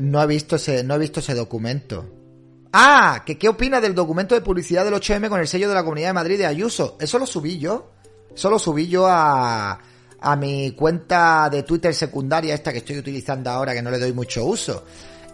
no 0.00 0.22
he 0.22 0.26
visto 0.26 0.56
ese, 0.56 0.82
no 0.82 0.94
he 0.94 0.98
visto 0.98 1.20
ese 1.20 1.34
documento. 1.34 2.25
Ah, 2.72 3.22
que 3.24 3.38
qué 3.38 3.48
opina 3.48 3.80
del 3.80 3.94
documento 3.94 4.34
de 4.34 4.40
publicidad 4.40 4.84
del 4.84 4.94
8M 4.94 5.28
con 5.28 5.40
el 5.40 5.48
sello 5.48 5.68
de 5.68 5.74
la 5.74 5.82
Comunidad 5.82 6.08
de 6.08 6.14
Madrid 6.14 6.38
de 6.38 6.46
Ayuso. 6.46 6.96
Eso 7.00 7.18
lo 7.18 7.26
subí 7.26 7.58
yo. 7.58 7.90
Eso 8.34 8.50
lo 8.50 8.58
subí 8.58 8.86
yo 8.86 9.06
a, 9.06 9.78
a 10.20 10.36
mi 10.36 10.72
cuenta 10.72 11.48
de 11.50 11.62
Twitter 11.62 11.94
secundaria, 11.94 12.54
esta 12.54 12.72
que 12.72 12.78
estoy 12.78 12.98
utilizando 12.98 13.50
ahora, 13.50 13.72
que 13.72 13.82
no 13.82 13.90
le 13.90 13.98
doy 13.98 14.12
mucho 14.12 14.44
uso. 14.44 14.84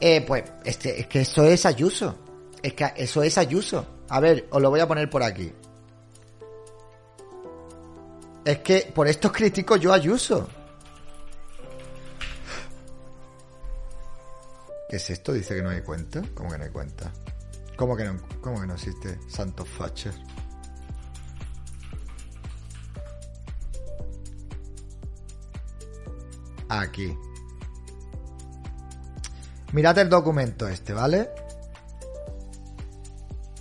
Eh, 0.00 0.20
pues, 0.26 0.44
este, 0.64 1.00
es 1.00 1.06
que 1.06 1.20
eso 1.20 1.44
es 1.44 1.64
Ayuso. 1.66 2.16
Es 2.62 2.74
que 2.74 2.92
eso 2.96 3.22
es 3.22 3.38
Ayuso. 3.38 3.86
A 4.08 4.20
ver, 4.20 4.46
os 4.50 4.60
lo 4.60 4.70
voy 4.70 4.80
a 4.80 4.86
poner 4.86 5.08
por 5.08 5.22
aquí. 5.22 5.52
Es 8.44 8.58
que 8.58 8.90
por 8.94 9.06
estos 9.08 9.32
critico 9.32 9.76
yo 9.76 9.92
Ayuso. 9.92 10.48
¿Qué 14.92 14.96
es 14.96 15.08
esto? 15.08 15.32
Dice 15.32 15.54
que 15.54 15.62
no 15.62 15.70
hay 15.70 15.80
cuenta. 15.80 16.20
¿Cómo 16.34 16.50
que 16.50 16.58
no 16.58 16.64
hay 16.64 16.70
cuenta? 16.70 17.10
¿Cómo 17.78 17.96
que 17.96 18.04
no, 18.04 18.20
cómo 18.42 18.60
que 18.60 18.66
no 18.66 18.74
existe 18.74 19.18
Santos 19.26 19.66
Facher? 19.66 20.12
Aquí. 26.68 27.16
Mirad 29.72 29.96
el 29.96 30.10
documento 30.10 30.68
este, 30.68 30.92
¿vale? 30.92 31.30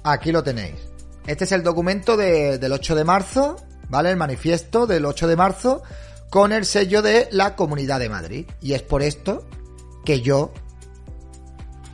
Aquí 0.04 0.34
lo 0.34 0.44
tenéis. 0.44 0.82
Este 1.26 1.46
es 1.46 1.54
el 1.54 1.64
documento 1.64 2.18
de, 2.18 2.58
del 2.58 2.74
8 2.74 2.94
de 2.94 3.06
marzo, 3.06 3.56
¿vale? 3.88 4.10
El 4.10 4.18
manifiesto 4.18 4.86
del 4.86 5.06
8 5.06 5.30
de 5.30 5.38
marzo 5.38 5.82
con 6.30 6.52
el 6.52 6.66
sello 6.66 7.02
de 7.02 7.30
la 7.32 7.56
Comunidad 7.56 8.02
de 8.02 8.10
Madrid. 8.10 8.48
Y 8.60 8.74
es 8.74 8.82
por 8.82 9.02
esto 9.02 9.48
que 10.04 10.20
yo, 10.20 10.52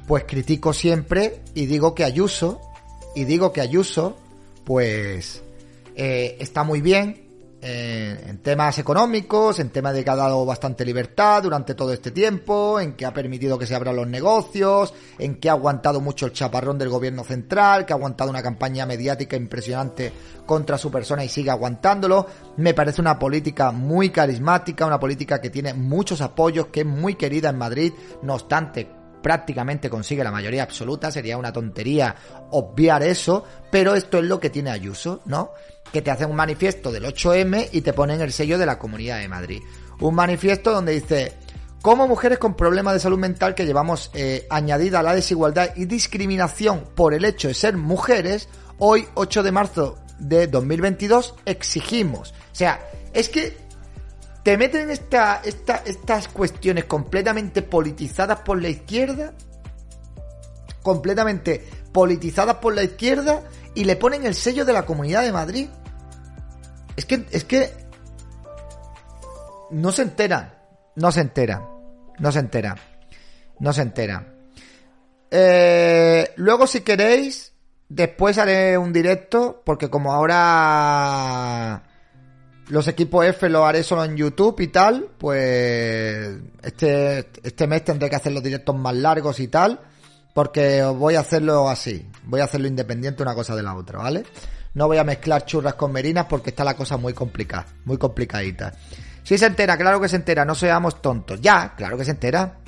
pues 0.07 0.23
critico 0.23 0.73
siempre 0.73 1.41
y 1.53 1.65
digo 1.65 1.93
que 1.93 2.05
Ayuso, 2.05 2.61
y 3.13 3.25
digo 3.25 3.51
que 3.51 3.61
Ayuso, 3.61 4.17
pues 4.63 5.43
eh, 5.95 6.37
está 6.39 6.63
muy 6.63 6.81
bien 6.81 7.27
eh, 7.59 8.25
en 8.27 8.37
temas 8.37 8.77
económicos, 8.77 9.59
en 9.59 9.69
temas 9.69 9.93
de 9.95 10.03
que 10.03 10.09
ha 10.09 10.15
dado 10.15 10.45
bastante 10.45 10.85
libertad 10.85 11.43
durante 11.43 11.73
todo 11.75 11.91
este 11.91 12.11
tiempo, 12.11 12.79
en 12.79 12.93
que 12.93 13.05
ha 13.05 13.13
permitido 13.13 13.57
que 13.57 13.65
se 13.65 13.75
abran 13.75 13.95
los 13.95 14.07
negocios, 14.07 14.93
en 15.17 15.39
que 15.39 15.49
ha 15.49 15.53
aguantado 15.53 15.99
mucho 15.99 16.27
el 16.27 16.33
chaparrón 16.33 16.77
del 16.77 16.89
gobierno 16.89 17.23
central, 17.25 17.85
que 17.85 17.91
ha 17.91 17.95
aguantado 17.97 18.29
una 18.29 18.43
campaña 18.43 18.85
mediática 18.85 19.35
impresionante 19.35 20.13
contra 20.45 20.77
su 20.77 20.89
persona 20.89 21.25
y 21.25 21.29
sigue 21.29 21.49
aguantándolo. 21.49 22.27
Me 22.57 22.73
parece 22.73 23.01
una 23.01 23.19
política 23.19 23.71
muy 23.71 24.11
carismática, 24.11 24.85
una 24.85 24.99
política 24.99 25.41
que 25.41 25.49
tiene 25.49 25.73
muchos 25.73 26.21
apoyos, 26.21 26.67
que 26.67 26.81
es 26.81 26.85
muy 26.85 27.15
querida 27.15 27.49
en 27.49 27.57
Madrid, 27.57 27.91
no 28.21 28.35
obstante, 28.35 28.96
prácticamente 29.21 29.89
consigue 29.89 30.23
la 30.23 30.31
mayoría 30.31 30.63
absoluta, 30.63 31.11
sería 31.11 31.37
una 31.37 31.53
tontería 31.53 32.15
obviar 32.51 33.03
eso, 33.03 33.43
pero 33.71 33.95
esto 33.95 34.19
es 34.19 34.25
lo 34.25 34.39
que 34.39 34.49
tiene 34.49 34.71
Ayuso, 34.71 35.21
¿no? 35.25 35.51
Que 35.91 36.01
te 36.01 36.11
hace 36.11 36.25
un 36.25 36.35
manifiesto 36.35 36.91
del 36.91 37.05
8M 37.05 37.69
y 37.71 37.81
te 37.81 37.93
ponen 37.93 38.21
el 38.21 38.31
sello 38.31 38.57
de 38.57 38.65
la 38.65 38.77
Comunidad 38.79 39.19
de 39.19 39.27
Madrid. 39.27 39.61
Un 39.99 40.15
manifiesto 40.15 40.71
donde 40.71 40.93
dice, 40.93 41.33
como 41.81 42.07
mujeres 42.07 42.37
con 42.39 42.55
problemas 42.55 42.93
de 42.93 42.99
salud 42.99 43.17
mental 43.17 43.55
que 43.55 43.65
llevamos 43.65 44.11
eh, 44.13 44.45
añadida 44.49 45.03
la 45.03 45.15
desigualdad 45.15 45.71
y 45.75 45.85
discriminación 45.85 46.83
por 46.95 47.13
el 47.13 47.25
hecho 47.25 47.47
de 47.47 47.53
ser 47.53 47.77
mujeres, 47.77 48.49
hoy 48.77 49.07
8 49.13 49.43
de 49.43 49.51
marzo 49.51 49.97
de 50.19 50.47
2022 50.47 51.35
exigimos. 51.45 52.33
O 52.51 52.55
sea, 52.55 52.79
es 53.13 53.29
que 53.29 53.66
te 54.47 54.55
meten 54.55 54.89
esta, 54.89 55.41
esta, 55.43 55.83
estas 55.85 56.29
cuestiones 56.29 56.85
completamente 56.85 57.61
politizadas 57.63 58.39
por 58.39 58.61
la 58.61 58.69
izquierda, 58.69 59.33
completamente 60.81 61.67
politizadas 61.91 62.55
por 62.55 62.73
la 62.73 62.83
izquierda, 62.83 63.43
y 63.75 63.83
le 63.83 63.97
ponen 63.97 64.25
el 64.25 64.33
sello 64.33 64.63
de 64.63 64.71
la 64.71 64.85
Comunidad 64.85 65.23
de 65.23 65.33
Madrid. 65.33 65.67
Es 66.95 67.05
que, 67.05 67.25
es 67.29 67.43
que 67.43 67.73
no 69.71 69.91
se 69.91 70.03
enteran, 70.03 70.53
no 70.95 71.11
se 71.11 71.19
enteran, 71.19 71.67
no 72.17 72.31
se 72.31 72.39
enteran, 72.39 72.77
no 73.59 73.73
se 73.73 73.81
enteran. 73.81 74.33
Eh, 75.29 76.31
luego, 76.37 76.67
si 76.67 76.79
queréis, 76.85 77.51
después 77.89 78.37
haré 78.37 78.77
un 78.77 78.93
directo, 78.93 79.61
porque 79.65 79.89
como 79.89 80.13
ahora 80.13 81.83
los 82.69 82.87
equipos 82.87 83.25
F 83.25 83.49
los 83.49 83.63
haré 83.63 83.83
solo 83.83 84.03
en 84.03 84.17
YouTube 84.17 84.59
y 84.59 84.67
tal, 84.67 85.09
pues 85.17 86.37
este, 86.61 87.29
este 87.43 87.67
mes 87.67 87.83
tendré 87.83 88.09
que 88.09 88.15
hacer 88.15 88.33
los 88.33 88.43
directos 88.43 88.75
más 88.75 88.95
largos 88.95 89.39
y 89.39 89.47
tal, 89.47 89.79
porque 90.33 90.83
voy 90.83 91.15
a 91.15 91.21
hacerlo 91.21 91.69
así, 91.69 92.05
voy 92.25 92.41
a 92.41 92.45
hacerlo 92.45 92.67
independiente 92.67 93.23
una 93.23 93.35
cosa 93.35 93.55
de 93.55 93.63
la 93.63 93.75
otra, 93.75 93.99
¿vale? 93.99 94.23
No 94.73 94.87
voy 94.87 94.97
a 94.97 95.03
mezclar 95.03 95.45
churras 95.45 95.75
con 95.75 95.91
merinas 95.91 96.25
porque 96.25 96.51
está 96.51 96.63
la 96.63 96.75
cosa 96.75 96.97
muy 96.97 97.13
complicada, 97.13 97.65
muy 97.85 97.97
complicadita. 97.97 98.73
Si 99.23 99.37
se 99.37 99.45
entera, 99.45 99.77
claro 99.77 99.99
que 99.99 100.07
se 100.07 100.17
entera, 100.17 100.45
no 100.45 100.55
seamos 100.55 101.01
tontos. 101.01 101.41
Ya, 101.41 101.73
claro 101.75 101.97
que 101.97 102.05
se 102.05 102.11
entera, 102.11 102.59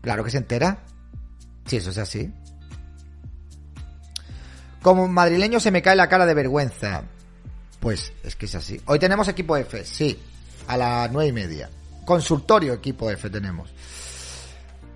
claro 0.00 0.22
que 0.22 0.30
se 0.30 0.38
entera. 0.38 0.78
Si 1.66 1.76
eso 1.76 1.90
es 1.90 1.98
así. 1.98 2.32
Como 4.80 5.08
madrileño 5.08 5.58
se 5.58 5.70
me 5.70 5.82
cae 5.82 5.96
la 5.96 6.08
cara 6.08 6.24
de 6.24 6.34
vergüenza. 6.34 7.02
Pues 7.86 8.12
es 8.24 8.34
que 8.34 8.46
es 8.46 8.54
así. 8.56 8.80
Hoy 8.86 8.98
tenemos 8.98 9.28
equipo 9.28 9.56
F, 9.56 9.84
sí, 9.84 10.20
a 10.66 10.76
las 10.76 11.08
nueve 11.12 11.28
y 11.28 11.32
media. 11.32 11.70
Consultorio 12.04 12.72
equipo 12.72 13.08
F 13.12 13.30
tenemos. 13.30 13.72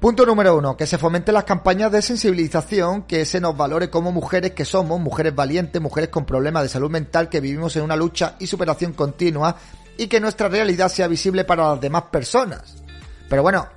Punto 0.01 0.27
número 0.27 0.57
uno, 0.57 0.77
que 0.77 0.89
se 0.89 0.99
fomenten 0.99 1.35
las 1.35 1.45
campañas 1.45 1.93
de 1.93 2.03
sensibilización, 2.03 3.03
que 3.03 3.25
se 3.27 3.41
nos 3.41 3.57
valore 3.57 3.91
como 3.91 4.11
mujeres 4.11 4.55
que 4.55 4.65
somos, 4.65 4.99
mujeres 4.99 5.33
valientes, 5.37 5.81
mujeres 5.81 6.11
con 6.11 6.27
problemas 6.27 6.65
de 6.65 6.69
salud 6.69 6.91
mental, 6.91 7.29
que 7.29 7.39
vivimos 7.39 7.77
en 7.77 7.85
una 7.85 7.95
lucha 7.95 8.35
y 8.41 8.49
superación 8.49 8.93
continua 8.93 9.55
y 9.97 10.09
que 10.09 10.19
nuestra 10.19 10.49
realidad 10.49 10.89
sea 10.89 11.07
visible 11.07 11.45
para 11.45 11.69
las 11.69 11.81
demás 11.81 12.07
personas. 12.11 12.83
Pero 13.29 13.43
bueno, 13.43 13.69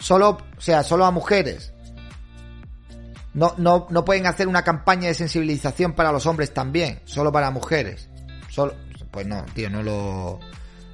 solo, 0.00 0.30
o 0.30 0.60
sea, 0.60 0.82
solo 0.82 1.04
a 1.04 1.12
mujeres. 1.12 1.72
No, 3.38 3.54
no, 3.56 3.86
no 3.88 4.04
pueden 4.04 4.26
hacer 4.26 4.48
una 4.48 4.64
campaña 4.64 5.06
de 5.06 5.14
sensibilización 5.14 5.92
para 5.92 6.10
los 6.10 6.26
hombres 6.26 6.52
también, 6.52 6.98
solo 7.04 7.30
para 7.30 7.52
mujeres. 7.52 8.08
Solo, 8.50 8.74
pues 9.12 9.28
no, 9.28 9.46
tío, 9.54 9.70
no 9.70 9.80
lo, 9.80 10.40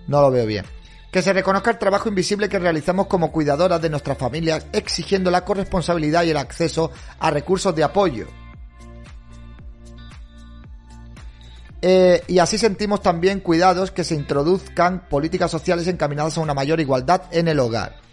no 0.09 0.21
lo 0.21 0.31
veo 0.31 0.45
bien. 0.45 0.67
Que 1.11 1.23
se 1.23 1.33
reconozca 1.33 1.71
el 1.71 1.79
trabajo 1.79 2.11
invisible 2.11 2.51
que 2.51 2.59
realizamos 2.59 3.07
como 3.07 3.33
cuidadoras 3.33 3.81
de 3.81 3.89
nuestras 3.89 4.19
familias, 4.19 4.67
exigiendo 4.75 5.31
la 5.31 5.43
corresponsabilidad 5.43 6.25
y 6.25 6.33
el 6.33 6.37
acceso 6.37 6.91
a 7.19 7.31
recursos 7.31 7.75
de 7.75 7.85
apoyo. 7.85 8.27
Eh, 11.81 12.25
y 12.27 12.41
así 12.41 12.59
sentimos 12.59 13.01
también 13.01 13.41
cuidados 13.41 13.91
que 13.91 14.05
se 14.05 14.17
introduzcan 14.17 15.09
políticas 15.09 15.51
sociales 15.51 15.87
encaminadas 15.87 16.37
a 16.37 16.43
una 16.43 16.53
mayor 16.53 16.79
igualdad 16.79 17.23
en 17.31 17.49
el 17.49 17.59
hogar. 17.59 18.05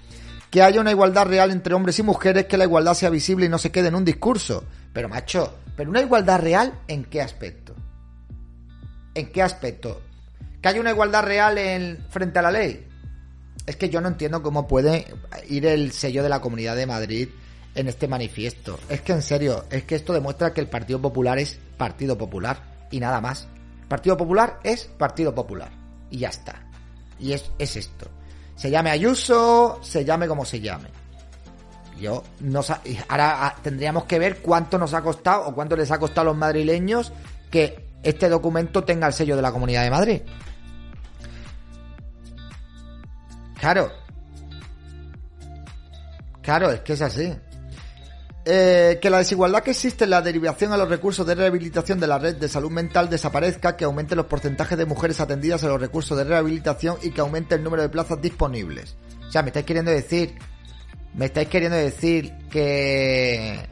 Que 0.52 0.62
haya 0.62 0.82
una 0.82 0.92
igualdad 0.92 1.26
real 1.26 1.50
entre 1.50 1.74
hombres 1.74 1.98
y 1.98 2.04
mujeres, 2.04 2.46
que 2.46 2.58
la 2.58 2.66
igualdad 2.66 2.94
sea 2.94 3.10
visible 3.10 3.48
y 3.48 3.50
no 3.50 3.58
se 3.58 3.72
quede 3.72 3.88
en 3.88 3.96
un 3.96 4.06
discurso. 4.06 4.66
Pero 4.94 5.10
macho, 5.10 5.58
¿pero 5.76 5.90
una 5.90 6.02
igualdad 6.02 6.40
real 6.40 6.74
en 6.88 7.06
qué 7.06 7.22
aspecto? 7.22 7.74
¿En 9.16 9.32
qué 9.32 9.42
aspecto? 9.42 10.02
¿Que 10.62 10.70
haya 10.70 10.82
una 10.82 10.92
igualdad 10.92 11.24
real 11.24 11.58
en, 11.58 12.06
frente 12.10 12.38
a 12.38 12.42
la 12.44 12.52
ley? 12.52 12.92
es 13.66 13.76
que 13.76 13.90
yo 13.90 14.02
no 14.02 14.08
entiendo 14.08 14.42
cómo 14.42 14.68
puede 14.68 15.06
ir 15.48 15.66
el 15.66 15.92
sello 15.92 16.24
de 16.24 16.30
la 16.30 16.42
Comunidad 16.42 16.76
de 16.76 16.88
Madrid 16.88 17.30
en 17.76 17.88
este 17.88 18.08
manifiesto. 18.08 18.80
Es 18.90 19.02
que 19.02 19.14
en 19.14 19.22
serio, 19.22 19.66
es 19.70 19.84
que 19.84 19.96
esto 19.96 20.14
demuestra 20.14 20.54
que 20.54 20.62
el 20.62 20.68
Partido 20.68 21.02
Popular 21.02 21.38
es 21.40 21.58
Partido 21.78 22.18
Popular 22.18 22.88
y 22.92 23.00
nada 23.00 23.22
más. 23.22 23.48
Partido 23.88 24.18
Popular 24.18 24.60
es 24.64 24.86
Partido 24.86 25.34
Popular 25.34 25.72
y 26.10 26.20
ya 26.20 26.30
está. 26.30 26.68
Y 27.20 27.34
es, 27.34 27.52
es 27.60 27.76
esto. 27.78 28.10
Se 28.62 28.70
llame 28.70 28.92
Ayuso, 28.92 29.80
se 29.82 30.06
llame 30.06 30.28
como 30.28 30.46
se 30.46 30.62
llame. 30.62 30.88
Yo 32.00 32.24
no 32.42 32.62
ahora 33.10 33.48
ah, 33.48 33.56
tendríamos 33.64 34.04
que 34.04 34.20
ver 34.20 34.38
cuánto 34.38 34.78
nos 34.78 34.94
ha 34.94 35.02
costado 35.02 35.48
o 35.48 35.56
cuánto 35.56 35.76
les 35.76 35.90
ha 35.90 35.98
costado 35.98 36.22
a 36.22 36.26
los 36.26 36.38
madrileños 36.38 37.12
que 37.50 37.88
este 38.04 38.30
documento 38.30 38.84
tenga 38.84 39.08
el 39.08 39.14
sello 39.14 39.36
de 39.36 39.42
la 39.42 39.52
Comunidad 39.52 39.82
de 39.82 39.90
Madrid. 39.90 40.22
Claro. 43.60 43.92
Claro, 46.44 46.70
es 46.70 46.82
que 46.82 46.94
es 46.94 47.02
así. 47.02 47.34
Eh, 48.44 48.98
que 49.00 49.10
la 49.12 49.20
desigualdad 49.20 49.62
que 49.62 49.72
existe 49.72 50.06
en 50.06 50.10
la 50.10 50.22
derivación 50.22 50.74
a 50.74 50.78
los 50.78 50.90
recursos 50.90 51.28
de 51.28 51.36
rehabilitación 51.36 52.00
de 52.00 52.08
la 52.08 52.18
red 52.18 52.38
de 52.38 52.50
salud 52.50 52.72
mental 52.72 53.10
desaparezca, 53.10 53.78
que 53.78 53.86
aumente 53.86 54.16
los 54.16 54.26
porcentajes 54.26 54.78
de 54.78 54.86
mujeres 54.86 55.20
atendidas 55.20 55.64
a 55.64 55.68
los 55.68 55.80
recursos 55.80 56.18
de 56.18 56.24
rehabilitación 56.24 56.98
y 57.04 57.12
que 57.12 57.22
aumente 57.22 57.54
el 57.54 57.64
número 57.64 57.84
de 57.84 57.90
plazas 57.90 58.20
disponibles. 58.20 58.96
O 59.28 59.32
sea, 59.32 59.44
me 59.44 59.50
estáis 59.50 59.66
queriendo 59.66 59.92
decir, 59.92 60.34
me 61.14 61.26
estáis 61.26 61.50
queriendo 61.50 61.78
decir 61.78 62.34
que 62.50 63.70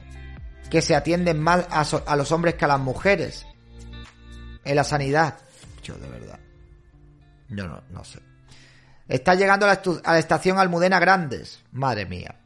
que 0.70 0.82
se 0.82 0.96
atienden 0.96 1.42
mal 1.42 1.68
a, 1.72 2.16
los 2.16 2.32
hombres 2.32 2.56
que 2.56 2.66
a 2.66 2.68
las 2.68 2.80
mujeres 2.80 3.46
en 4.64 4.76
la 4.76 4.84
sanidad. 4.84 5.38
Yo 5.84 5.96
de 5.96 6.08
verdad, 6.08 6.40
yo 7.50 7.68
no, 7.68 7.82
no 7.90 8.04
sé. 8.04 8.20
Está 9.08 9.34
llegando 9.34 9.66
a 9.66 9.80
la 10.04 10.20
estación 10.20 10.60
Almudena 10.60 11.00
Grandes. 11.00 11.64
Madre 11.72 12.06
mía. 12.06 12.39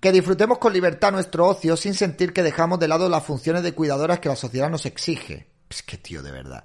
Que 0.00 0.12
disfrutemos 0.12 0.58
con 0.58 0.72
libertad 0.72 1.12
nuestro 1.12 1.46
ocio 1.46 1.76
sin 1.76 1.94
sentir 1.94 2.32
que 2.32 2.42
dejamos 2.42 2.78
de 2.78 2.88
lado 2.88 3.08
las 3.08 3.24
funciones 3.24 3.62
de 3.62 3.74
cuidadoras 3.74 4.18
que 4.18 4.28
la 4.28 4.36
sociedad 4.36 4.70
nos 4.70 4.86
exige. 4.86 5.48
Es 5.68 5.82
que 5.82 5.98
tío, 5.98 6.22
de 6.22 6.32
verdad. 6.32 6.64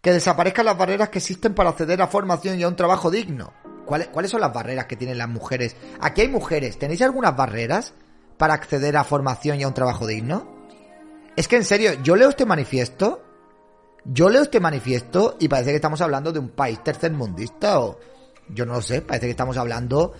Que 0.00 0.12
desaparezcan 0.12 0.66
las 0.66 0.78
barreras 0.78 1.08
que 1.08 1.18
existen 1.18 1.54
para 1.54 1.70
acceder 1.70 2.00
a 2.00 2.06
formación 2.06 2.58
y 2.58 2.62
a 2.62 2.68
un 2.68 2.76
trabajo 2.76 3.10
digno. 3.10 3.52
¿Cuáles, 3.84 4.08
¿Cuáles 4.08 4.30
son 4.30 4.40
las 4.40 4.52
barreras 4.52 4.86
que 4.86 4.96
tienen 4.96 5.18
las 5.18 5.28
mujeres? 5.28 5.76
Aquí 6.00 6.20
hay 6.20 6.28
mujeres. 6.28 6.78
¿Tenéis 6.78 7.02
algunas 7.02 7.36
barreras 7.36 7.94
para 8.36 8.54
acceder 8.54 8.96
a 8.96 9.04
formación 9.04 9.58
y 9.58 9.64
a 9.64 9.68
un 9.68 9.74
trabajo 9.74 10.06
digno? 10.06 10.56
Es 11.36 11.48
que 11.48 11.56
en 11.56 11.64
serio, 11.64 11.94
yo 12.02 12.14
leo 12.14 12.28
este 12.28 12.46
manifiesto 12.46 13.24
yo 14.10 14.30
leo 14.30 14.42
este 14.42 14.60
manifiesto 14.60 15.36
y 15.38 15.48
parece 15.48 15.70
que 15.70 15.76
estamos 15.76 16.00
hablando 16.00 16.32
de 16.32 16.38
un 16.38 16.48
país 16.48 16.82
tercermundista 16.82 17.80
o 17.80 17.98
yo 18.48 18.64
no 18.64 18.74
lo 18.74 18.82
sé, 18.82 19.02
parece 19.02 19.26
que 19.26 19.32
estamos 19.32 19.58
hablando 19.58 20.14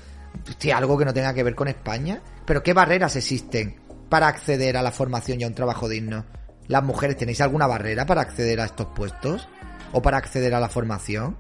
de 0.61 0.73
algo 0.73 0.99
que 0.99 1.07
no 1.07 1.15
tenga 1.15 1.33
que 1.33 1.43
ver 1.43 1.55
con 1.55 1.69
España. 1.69 2.21
Pero 2.49 2.63
¿qué 2.63 2.73
barreras 2.73 3.15
existen 3.15 3.77
para 4.09 4.27
acceder 4.27 4.79
a 4.79 4.83
la 4.83 4.91
formación 4.91 5.39
y 5.39 5.45
a 5.45 5.49
un 5.49 5.55
trabajo 5.55 5.87
digno? 5.87 6.25
Las 6.67 6.83
mujeres, 6.83 7.19
¿tenéis 7.19 7.43
alguna 7.43 7.67
barrera 7.67 8.07
para 8.07 8.23
acceder 8.23 8.59
a 8.61 8.65
estos 8.65 8.87
puestos? 8.97 9.47
¿O 9.93 10.01
para 10.01 10.17
acceder 10.17 10.55
a 10.55 10.61
la 10.61 10.71
formación? 10.71 11.37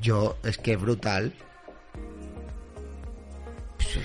Yo, 0.00 0.38
es 0.42 0.58
que 0.58 0.72
es 0.72 0.80
brutal. 0.80 1.34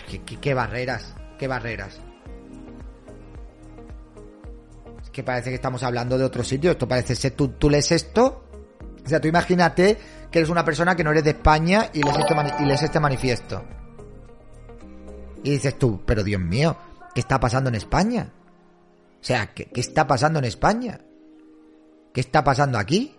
¿Qué, 0.07 0.21
qué- 0.21 0.37
qué 0.39 0.53
barreras? 0.53 1.15
¿Qué 1.39 1.47
barreras? 1.47 1.99
Es 5.03 5.09
que 5.09 5.23
parece 5.23 5.49
que 5.49 5.55
estamos 5.55 5.81
hablando 5.81 6.19
de 6.19 6.25
otro 6.25 6.43
sitio. 6.43 6.69
Esto 6.69 6.87
parece 6.87 7.15
ser. 7.15 7.31
Tú, 7.31 7.49
lees 7.71 7.91
esto. 7.91 8.45
O 9.03 9.09
sea, 9.09 9.19
tú 9.19 9.27
imagínate 9.27 9.97
que 10.29 10.37
eres 10.39 10.49
una 10.51 10.63
persona 10.63 10.95
que 10.95 11.03
no 11.03 11.09
eres 11.09 11.23
de 11.23 11.31
España 11.31 11.89
y 11.91 12.07
este, 12.07 12.23
y 12.59 12.65
lees 12.65 12.83
este 12.83 12.99
manifiesto. 12.99 13.65
Y 15.43 15.51
dices 15.51 15.77
tú, 15.77 16.01
pero 16.05 16.23
Dios 16.23 16.41
mío, 16.41 16.77
¿qué 17.13 17.21
está 17.21 17.39
pasando 17.39 17.69
en 17.69 17.75
España? 17.75 18.31
O 19.19 19.23
sea, 19.23 19.53
¿qué, 19.53 19.65
qué 19.65 19.81
está 19.81 20.07
pasando 20.07 20.39
en 20.39 20.45
España? 20.45 20.99
¿Qué 22.13 22.21
está 22.21 22.43
pasando 22.43 22.77
aquí? 22.77 23.15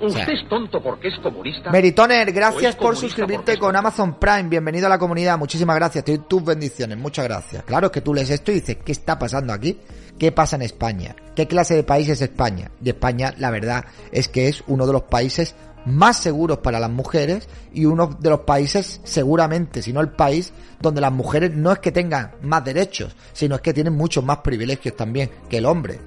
¿Usted 0.00 0.24
sea, 0.24 0.34
es 0.34 0.48
tonto 0.48 0.82
porque 0.82 1.08
es 1.08 1.18
comunista? 1.22 1.70
Meritoner, 1.70 2.32
gracias 2.32 2.64
¿O 2.64 2.68
es 2.68 2.76
por 2.76 2.96
suscribirte 2.96 3.56
con 3.56 3.76
Amazon 3.76 4.18
Prime. 4.18 4.44
Bienvenido 4.44 4.86
a 4.86 4.88
la 4.88 4.98
comunidad. 4.98 5.38
Muchísimas 5.38 5.76
gracias. 5.76 6.04
Te 6.04 6.16
doy 6.16 6.26
tus 6.26 6.44
bendiciones. 6.44 6.98
Muchas 6.98 7.24
gracias. 7.24 7.62
Claro 7.62 7.86
es 7.86 7.92
que 7.92 8.00
tú 8.00 8.12
lees 8.12 8.30
esto 8.30 8.50
y 8.50 8.54
dices, 8.54 8.78
¿qué 8.84 8.92
está 8.92 9.18
pasando 9.18 9.52
aquí? 9.52 9.78
¿Qué 10.18 10.32
pasa 10.32 10.56
en 10.56 10.62
España? 10.62 11.14
¿Qué 11.36 11.46
clase 11.46 11.76
de 11.76 11.84
país 11.84 12.08
es 12.08 12.20
España? 12.20 12.70
Y 12.82 12.88
España, 12.88 13.32
la 13.38 13.50
verdad, 13.50 13.84
es 14.10 14.28
que 14.28 14.48
es 14.48 14.64
uno 14.66 14.86
de 14.86 14.92
los 14.92 15.02
países 15.02 15.54
más 15.86 16.18
seguros 16.18 16.58
para 16.58 16.80
las 16.80 16.90
mujeres 16.90 17.48
y 17.72 17.84
uno 17.84 18.06
de 18.18 18.30
los 18.30 18.40
países, 18.40 19.00
seguramente, 19.04 19.82
si 19.82 19.92
no 19.92 20.00
el 20.00 20.10
país, 20.10 20.52
donde 20.80 21.00
las 21.00 21.12
mujeres 21.12 21.54
no 21.54 21.72
es 21.72 21.78
que 21.78 21.92
tengan 21.92 22.32
más 22.42 22.64
derechos, 22.64 23.14
sino 23.32 23.56
es 23.56 23.60
que 23.60 23.72
tienen 23.72 23.94
muchos 23.94 24.24
más 24.24 24.38
privilegios 24.38 24.96
también 24.96 25.30
que 25.48 25.58
el 25.58 25.66
hombre. 25.66 25.98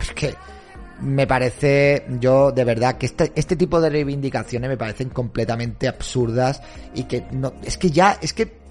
Es 0.00 0.12
que 0.12 0.34
me 1.02 1.26
parece, 1.26 2.06
yo 2.20 2.52
de 2.52 2.64
verdad, 2.64 2.96
que 2.96 3.06
este, 3.06 3.32
este 3.34 3.56
tipo 3.56 3.80
de 3.80 3.90
reivindicaciones 3.90 4.70
me 4.70 4.76
parecen 4.76 5.10
completamente 5.10 5.88
absurdas 5.88 6.62
y 6.94 7.04
que 7.04 7.26
no, 7.32 7.52
es 7.64 7.76
que 7.76 7.90
ya, 7.90 8.18
es 8.20 8.32
que, 8.32 8.62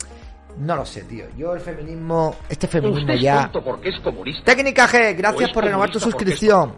no 0.58 0.76
lo 0.76 0.86
sé, 0.86 1.04
tío. 1.04 1.26
Yo 1.38 1.54
el 1.54 1.62
feminismo, 1.62 2.36
este 2.50 2.68
feminismo 2.68 3.02
¿Usted 3.02 3.16
es 3.16 3.22
ya... 3.22 3.52
porque 3.64 3.90
es 3.90 4.00
comunista? 4.02 4.44
Técnica 4.44 4.88
G, 4.88 5.16
gracias 5.16 5.44
¿O 5.44 5.48
es 5.48 5.54
por 5.54 5.64
renovar 5.64 5.90
tu 5.90 6.00
suscripción. 6.00 6.74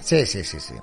Sí, 0.00 0.26
sí, 0.26 0.42
sí, 0.42 0.58
sí. 0.58 0.74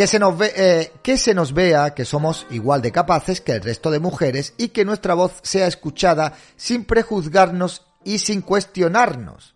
Que 0.00 0.06
se 0.06 0.18
nos 0.18 0.34
eh, 0.40 0.92
que 1.02 1.18
se 1.18 1.34
nos 1.34 1.52
vea 1.52 1.92
que 1.92 2.06
somos 2.06 2.46
igual 2.48 2.80
de 2.80 2.90
capaces 2.90 3.42
que 3.42 3.52
el 3.52 3.60
resto 3.60 3.90
de 3.90 3.98
mujeres 3.98 4.54
y 4.56 4.68
que 4.68 4.86
nuestra 4.86 5.12
voz 5.12 5.40
sea 5.42 5.66
escuchada 5.66 6.32
sin 6.56 6.86
prejuzgarnos 6.86 7.82
y 8.02 8.20
sin 8.20 8.40
cuestionarnos. 8.40 9.54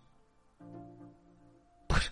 Pues, 1.87 2.11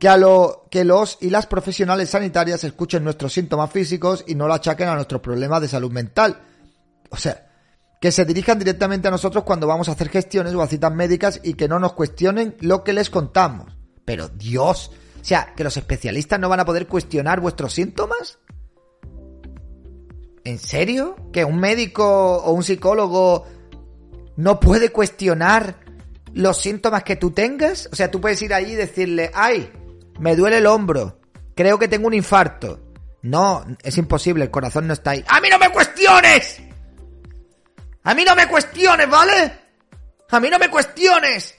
que 0.00 0.08
a 0.08 0.16
lo 0.16 0.66
que 0.72 0.82
los 0.82 1.18
y 1.20 1.30
las 1.30 1.46
profesionales 1.46 2.10
sanitarias 2.10 2.64
escuchen 2.64 3.04
nuestros 3.04 3.34
síntomas 3.34 3.70
físicos 3.70 4.24
y 4.26 4.34
no 4.34 4.48
lo 4.48 4.54
achaquen 4.54 4.88
a 4.88 4.96
nuestros 4.96 5.20
problemas 5.20 5.60
de 5.60 5.68
salud 5.68 5.92
mental. 5.92 6.40
O 7.10 7.16
sea, 7.16 7.46
que 8.00 8.10
se 8.10 8.24
dirijan 8.24 8.58
directamente 8.58 9.06
a 9.06 9.12
nosotros 9.12 9.44
cuando 9.44 9.68
vamos 9.68 9.88
a 9.88 9.92
hacer 9.92 10.08
gestiones 10.08 10.52
o 10.52 10.62
a 10.62 10.66
citas 10.66 10.92
médicas 10.92 11.38
y 11.44 11.54
que 11.54 11.68
no 11.68 11.78
nos 11.78 11.92
cuestionen 11.92 12.56
lo 12.58 12.82
que 12.82 12.92
les 12.92 13.08
contamos. 13.08 13.72
Pero 14.04 14.28
Dios, 14.30 14.90
o 15.26 15.28
sea, 15.28 15.54
que 15.56 15.64
los 15.64 15.76
especialistas 15.76 16.38
no 16.38 16.48
van 16.48 16.60
a 16.60 16.64
poder 16.64 16.86
cuestionar 16.86 17.40
vuestros 17.40 17.74
síntomas. 17.74 18.38
¿En 20.44 20.60
serio? 20.60 21.16
¿Que 21.32 21.44
un 21.44 21.58
médico 21.58 22.36
o 22.36 22.52
un 22.52 22.62
psicólogo 22.62 23.44
no 24.36 24.60
puede 24.60 24.92
cuestionar 24.92 25.80
los 26.32 26.62
síntomas 26.62 27.02
que 27.02 27.16
tú 27.16 27.32
tengas? 27.32 27.88
O 27.90 27.96
sea, 27.96 28.08
tú 28.08 28.20
puedes 28.20 28.40
ir 28.40 28.54
ahí 28.54 28.70
y 28.70 28.74
decirle, 28.76 29.32
ay, 29.34 29.68
me 30.20 30.36
duele 30.36 30.58
el 30.58 30.66
hombro, 30.66 31.18
creo 31.56 31.76
que 31.76 31.88
tengo 31.88 32.06
un 32.06 32.14
infarto. 32.14 32.78
No, 33.22 33.64
es 33.82 33.98
imposible, 33.98 34.44
el 34.44 34.52
corazón 34.52 34.86
no 34.86 34.92
está 34.92 35.10
ahí. 35.10 35.24
¡A 35.26 35.40
mí 35.40 35.48
no 35.50 35.58
me 35.58 35.70
cuestiones! 35.70 36.62
¡A 38.04 38.14
mí 38.14 38.22
no 38.24 38.36
me 38.36 38.46
cuestiones, 38.46 39.10
¿vale? 39.10 39.58
¡A 40.30 40.38
mí 40.38 40.48
no 40.48 40.60
me 40.60 40.70
cuestiones! 40.70 41.52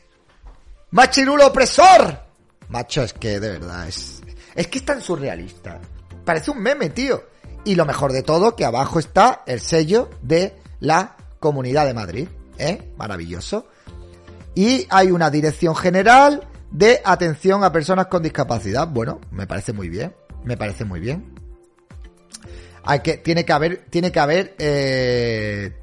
¡Machirulo 0.91 1.47
opresor! 1.47 2.26
Macho, 2.69 3.03
es 3.03 3.13
que 3.13 3.39
de 3.39 3.51
verdad 3.51 3.87
es. 3.87 4.21
Es 4.55 4.67
que 4.67 4.79
es 4.79 4.85
tan 4.85 5.01
surrealista. 5.01 5.79
Parece 6.25 6.51
un 6.51 6.59
meme, 6.59 6.89
tío. 6.89 7.23
Y 7.63 7.75
lo 7.75 7.85
mejor 7.85 8.11
de 8.11 8.23
todo, 8.23 8.55
que 8.55 8.65
abajo 8.65 8.99
está 8.99 9.43
el 9.45 9.59
sello 9.59 10.09
de 10.21 10.55
la 10.79 11.15
Comunidad 11.39 11.85
de 11.85 11.93
Madrid. 11.93 12.27
¿Eh? 12.57 12.93
Maravilloso. 12.97 13.67
Y 14.55 14.87
hay 14.89 15.11
una 15.11 15.29
dirección 15.29 15.75
general 15.75 16.47
de 16.71 17.01
atención 17.05 17.63
a 17.63 17.71
personas 17.71 18.07
con 18.07 18.23
discapacidad. 18.23 18.87
Bueno, 18.87 19.21
me 19.31 19.47
parece 19.47 19.73
muy 19.73 19.89
bien. 19.89 20.13
Me 20.43 20.57
parece 20.57 20.85
muy 20.85 20.99
bien. 20.99 21.33
Hay 22.83 23.01
que, 23.01 23.17
tiene 23.17 23.45
que 23.45 23.53
haber, 23.53 23.85
tiene 23.89 24.11
que 24.11 24.19
haber 24.19 24.55
eh, 24.57 25.73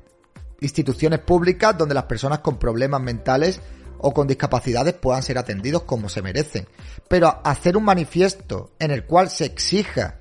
instituciones 0.60 1.20
públicas 1.20 1.76
donde 1.76 1.94
las 1.94 2.04
personas 2.04 2.40
con 2.40 2.58
problemas 2.58 3.00
mentales 3.00 3.60
o 4.06 4.12
con 4.12 4.26
discapacidades 4.26 4.92
puedan 4.92 5.22
ser 5.22 5.38
atendidos 5.38 5.84
como 5.84 6.10
se 6.10 6.20
merecen. 6.20 6.68
Pero 7.08 7.40
hacer 7.42 7.74
un 7.74 7.84
manifiesto 7.84 8.72
en 8.78 8.90
el 8.90 9.04
cual 9.06 9.30
se 9.30 9.46
exija 9.46 10.18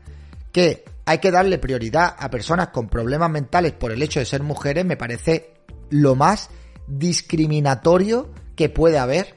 que 0.54 0.86
hay 1.06 1.18
que 1.18 1.32
darle 1.32 1.58
prioridad 1.58 2.16
a 2.18 2.30
personas 2.30 2.70
con 2.70 2.88
problemas 2.88 3.30
mentales 3.30 3.74
por 3.74 3.92
el 3.92 4.02
hecho 4.02 4.22
de 4.22 4.26
ser 4.26 4.42
mujeres 4.42 4.86
me 4.86 4.96
parece 4.96 5.52
lo 5.90 6.16
más 6.16 6.50
discriminatorio 6.88 8.30
que 8.56 8.70
puede 8.70 9.00
haber. 9.00 9.36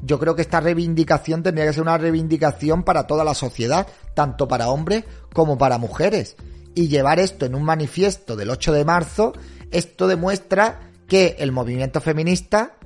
Yo 0.00 0.20
creo 0.20 0.36
que 0.36 0.42
esta 0.42 0.60
reivindicación 0.60 1.42
tendría 1.42 1.66
que 1.66 1.72
ser 1.72 1.82
una 1.82 1.98
reivindicación 1.98 2.84
para 2.84 3.08
toda 3.08 3.24
la 3.24 3.34
sociedad, 3.34 3.88
tanto 4.14 4.46
para 4.46 4.68
hombres 4.68 5.04
como 5.32 5.58
para 5.58 5.78
mujeres. 5.78 6.36
Y 6.76 6.86
llevar 6.86 7.18
esto 7.18 7.46
en 7.46 7.56
un 7.56 7.64
manifiesto 7.64 8.36
del 8.36 8.50
8 8.50 8.72
de 8.74 8.84
marzo, 8.84 9.32
esto 9.72 10.06
demuestra 10.06 10.92
que 11.08 11.34
el 11.40 11.50
movimiento 11.50 12.00
feminista 12.00 12.76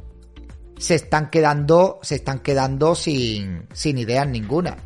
se 0.78 0.94
están 0.94 1.30
quedando, 1.30 1.98
se 2.02 2.16
están 2.16 2.40
quedando 2.40 2.94
sin, 2.94 3.66
sin 3.72 3.98
ideas 3.98 4.28
ninguna. 4.28 4.76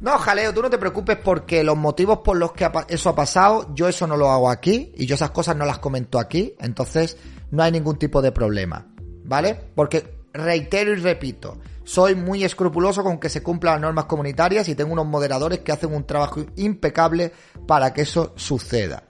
No, 0.00 0.16
jaleo, 0.16 0.54
tú 0.54 0.62
no 0.62 0.70
te 0.70 0.78
preocupes 0.78 1.18
porque 1.22 1.64
los 1.64 1.76
motivos 1.76 2.18
por 2.18 2.36
los 2.36 2.52
que 2.52 2.70
eso 2.88 3.08
ha 3.08 3.14
pasado, 3.16 3.74
yo 3.74 3.88
eso 3.88 4.06
no 4.06 4.16
lo 4.16 4.30
hago 4.30 4.48
aquí 4.48 4.92
y 4.96 5.06
yo 5.06 5.16
esas 5.16 5.32
cosas 5.32 5.56
no 5.56 5.64
las 5.64 5.80
comento 5.80 6.20
aquí, 6.20 6.54
entonces 6.60 7.16
no 7.50 7.64
hay 7.64 7.72
ningún 7.72 7.98
tipo 7.98 8.22
de 8.22 8.30
problema, 8.30 8.86
¿vale? 9.24 9.58
Porque 9.74 10.18
reitero 10.32 10.92
y 10.92 10.96
repito, 10.96 11.58
soy 11.82 12.14
muy 12.14 12.44
escrupuloso 12.44 13.02
con 13.02 13.18
que 13.18 13.28
se 13.28 13.42
cumplan 13.42 13.74
las 13.74 13.80
normas 13.80 14.04
comunitarias 14.04 14.68
y 14.68 14.76
tengo 14.76 14.92
unos 14.92 15.06
moderadores 15.06 15.60
que 15.60 15.72
hacen 15.72 15.92
un 15.92 16.06
trabajo 16.06 16.44
impecable 16.56 17.32
para 17.66 17.92
que 17.92 18.02
eso 18.02 18.34
suceda. 18.36 19.02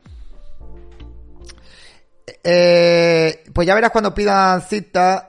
Eh, 2.43 3.45
pues 3.53 3.67
ya 3.67 3.75
verás 3.75 3.91
cuando 3.91 4.15
pidan 4.15 4.63
cita. 4.63 5.28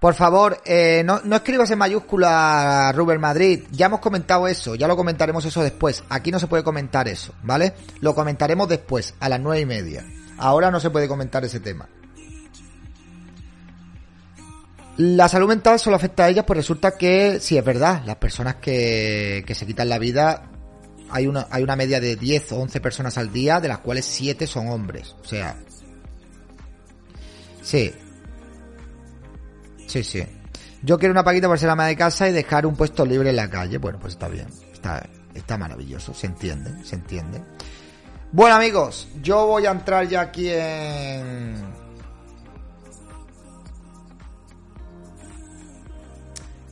Por 0.00 0.14
favor, 0.14 0.62
eh, 0.64 1.02
no, 1.04 1.20
escribas 1.36 1.70
en 1.70 1.78
mayúscula 1.78 2.90
Rubén 2.94 3.20
Madrid. 3.20 3.64
Ya 3.70 3.84
hemos 3.84 4.00
comentado 4.00 4.48
eso, 4.48 4.74
ya 4.74 4.88
lo 4.88 4.96
comentaremos 4.96 5.44
eso 5.44 5.62
después. 5.62 6.02
Aquí 6.08 6.30
no 6.30 6.38
se 6.38 6.46
puede 6.46 6.64
comentar 6.64 7.06
eso, 7.06 7.34
¿vale? 7.42 7.74
Lo 8.00 8.14
comentaremos 8.14 8.66
después, 8.66 9.14
a 9.20 9.28
las 9.28 9.38
nueve 9.38 9.60
y 9.60 9.66
media. 9.66 10.06
Ahora 10.38 10.70
no 10.70 10.80
se 10.80 10.88
puede 10.88 11.06
comentar 11.06 11.44
ese 11.44 11.60
tema. 11.60 11.86
La 14.96 15.28
salud 15.28 15.48
mental 15.48 15.78
solo 15.78 15.96
afecta 15.96 16.24
a 16.24 16.28
ellas, 16.30 16.46
pues 16.46 16.56
resulta 16.56 16.96
que, 16.96 17.38
sí, 17.38 17.58
es 17.58 17.64
verdad, 17.64 18.02
las 18.06 18.16
personas 18.16 18.54
que, 18.56 19.44
que 19.46 19.54
se 19.54 19.66
quitan 19.66 19.90
la 19.90 19.98
vida, 19.98 20.50
hay 21.10 21.26
una, 21.26 21.46
hay 21.50 21.62
una 21.62 21.76
media 21.76 22.00
de 22.00 22.16
10 22.16 22.52
o 22.52 22.60
11 22.60 22.80
personas 22.80 23.18
al 23.18 23.30
día, 23.30 23.60
de 23.60 23.68
las 23.68 23.78
cuales 23.80 24.06
7 24.06 24.46
son 24.46 24.68
hombres. 24.68 25.14
O 25.22 25.28
sea, 25.28 25.56
sí, 27.60 27.92
sí, 29.90 30.04
sí. 30.04 30.24
Yo 30.82 30.98
quiero 30.98 31.12
una 31.12 31.24
paquita 31.24 31.48
por 31.48 31.58
ser 31.58 31.68
ama 31.68 31.86
de 31.86 31.96
casa 31.96 32.28
y 32.28 32.32
dejar 32.32 32.64
un 32.64 32.76
puesto 32.76 33.04
libre 33.04 33.30
en 33.30 33.36
la 33.36 33.50
calle. 33.50 33.78
Bueno, 33.78 33.98
pues 33.98 34.14
está 34.14 34.28
bien, 34.28 34.46
está, 34.72 35.06
está 35.34 35.58
maravilloso, 35.58 36.14
se 36.14 36.26
entiende, 36.26 36.84
se 36.84 36.94
entiende. 36.94 37.42
Bueno 38.32 38.54
amigos, 38.54 39.08
yo 39.20 39.46
voy 39.46 39.66
a 39.66 39.72
entrar 39.72 40.06
ya 40.06 40.20
aquí 40.20 40.48
en... 40.48 41.80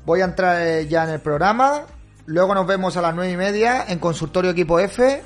Voy 0.07 0.23
a 0.23 0.25
entrar 0.25 0.67
eh, 0.67 0.87
ya 0.87 1.05
en 1.05 1.11
el 1.11 1.21
programa. 1.21 1.83
Luego 2.25 2.55
nos 2.55 2.67
vemos 2.67 2.97
a 2.97 3.03
las 3.03 3.15
nueve 3.15 3.33
y 3.33 3.37
media 3.37 3.85
en 3.89 3.99
Consultorio 3.99 4.53
Equipo 4.53 4.79
F. 4.79 5.23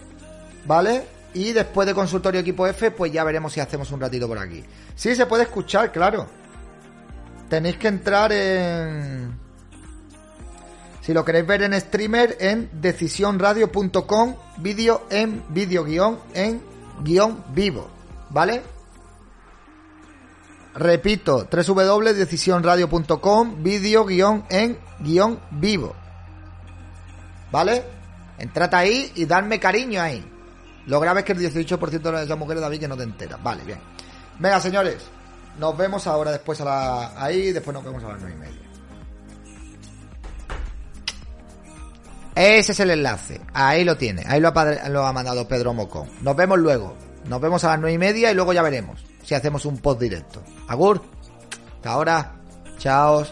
¿Vale? 0.64 1.03
Y 1.34 1.53
después 1.53 1.86
de 1.86 1.95
Consultorio 1.95 2.40
Equipo 2.40 2.66
F, 2.66 2.90
pues 2.90 3.12
ya 3.12 3.22
veremos 3.22 3.53
si 3.53 3.61
hacemos 3.61 3.93
un 3.93 4.01
ratito 4.01 4.26
por 4.26 4.38
aquí. 4.38 4.64
Sí, 4.97 5.14
se 5.14 5.26
puede 5.26 5.45
escuchar, 5.45 5.93
claro. 5.93 6.26
Tenéis 7.53 7.76
que 7.76 7.88
entrar 7.88 8.32
en... 8.32 9.38
Si 11.03 11.12
lo 11.12 11.22
queréis 11.22 11.46
ver 11.46 11.64
en 11.64 11.78
streamer, 11.78 12.38
en 12.40 12.70
decisionradio.com, 12.80 14.36
vídeo 14.57 15.03
en 15.11 15.44
vídeo 15.50 15.84
guion 15.84 16.18
en 16.32 16.62
guion 17.03 17.44
vivo. 17.53 17.90
¿Vale? 18.30 18.62
Repito, 20.76 21.46
www.decisionradio.com, 21.53 23.62
vídeo 23.62 24.07
guion 24.07 24.46
en 24.48 24.78
guion 25.00 25.38
vivo. 25.50 25.94
¿Vale? 27.50 27.84
Entrad 28.38 28.74
ahí 28.76 29.12
y 29.14 29.26
dadme 29.26 29.61
cariño 29.61 30.00
ahí. 30.00 30.24
Lo 30.86 30.98
grave 31.00 31.20
es 31.20 31.26
que 31.26 31.32
el 31.32 31.40
18% 31.40 32.00
de 32.00 32.24
esas 32.24 32.38
mujeres, 32.38 32.62
David, 32.62 32.80
que 32.80 32.88
no 32.88 32.96
te 32.96 33.03
enteras. 33.03 33.42
Vale, 33.42 33.62
bien. 33.64 33.78
Venga, 34.38 34.59
señores. 34.59 35.11
Nos 35.59 35.76
vemos 35.76 36.07
ahora 36.07 36.32
después 36.32 36.61
a 36.61 36.64
la... 36.64 37.22
ahí, 37.22 37.53
después 37.53 37.74
nos 37.74 37.84
vemos 37.84 38.03
a 38.05 38.09
las 38.09 38.20
nueve 38.20 38.36
y 38.36 38.40
media. 38.40 38.62
Ese 42.34 42.72
es 42.72 42.80
el 42.80 42.90
enlace. 42.90 43.40
Ahí 43.53 43.84
lo 43.84 43.96
tiene. 43.96 44.24
Ahí 44.26 44.40
lo 44.40 44.48
ha, 44.48 45.12
mandado 45.12 45.46
Pedro 45.46 45.74
Mocón. 45.74 46.09
Nos 46.22 46.34
vemos 46.34 46.59
luego. 46.59 46.94
Nos 47.26 47.40
vemos 47.40 47.62
a 47.64 47.68
las 47.68 47.80
nueve 47.80 47.94
y 47.94 47.98
media 47.98 48.30
y 48.30 48.34
luego 48.34 48.53
ya 48.53 48.62
veremos 48.62 49.05
si 49.22 49.34
hacemos 49.34 49.64
un 49.64 49.78
post 49.78 50.00
directo. 50.00 50.42
Agur. 50.68 51.03
Hasta 51.76 51.90
ahora. 51.90 52.32
Chao. 52.78 53.24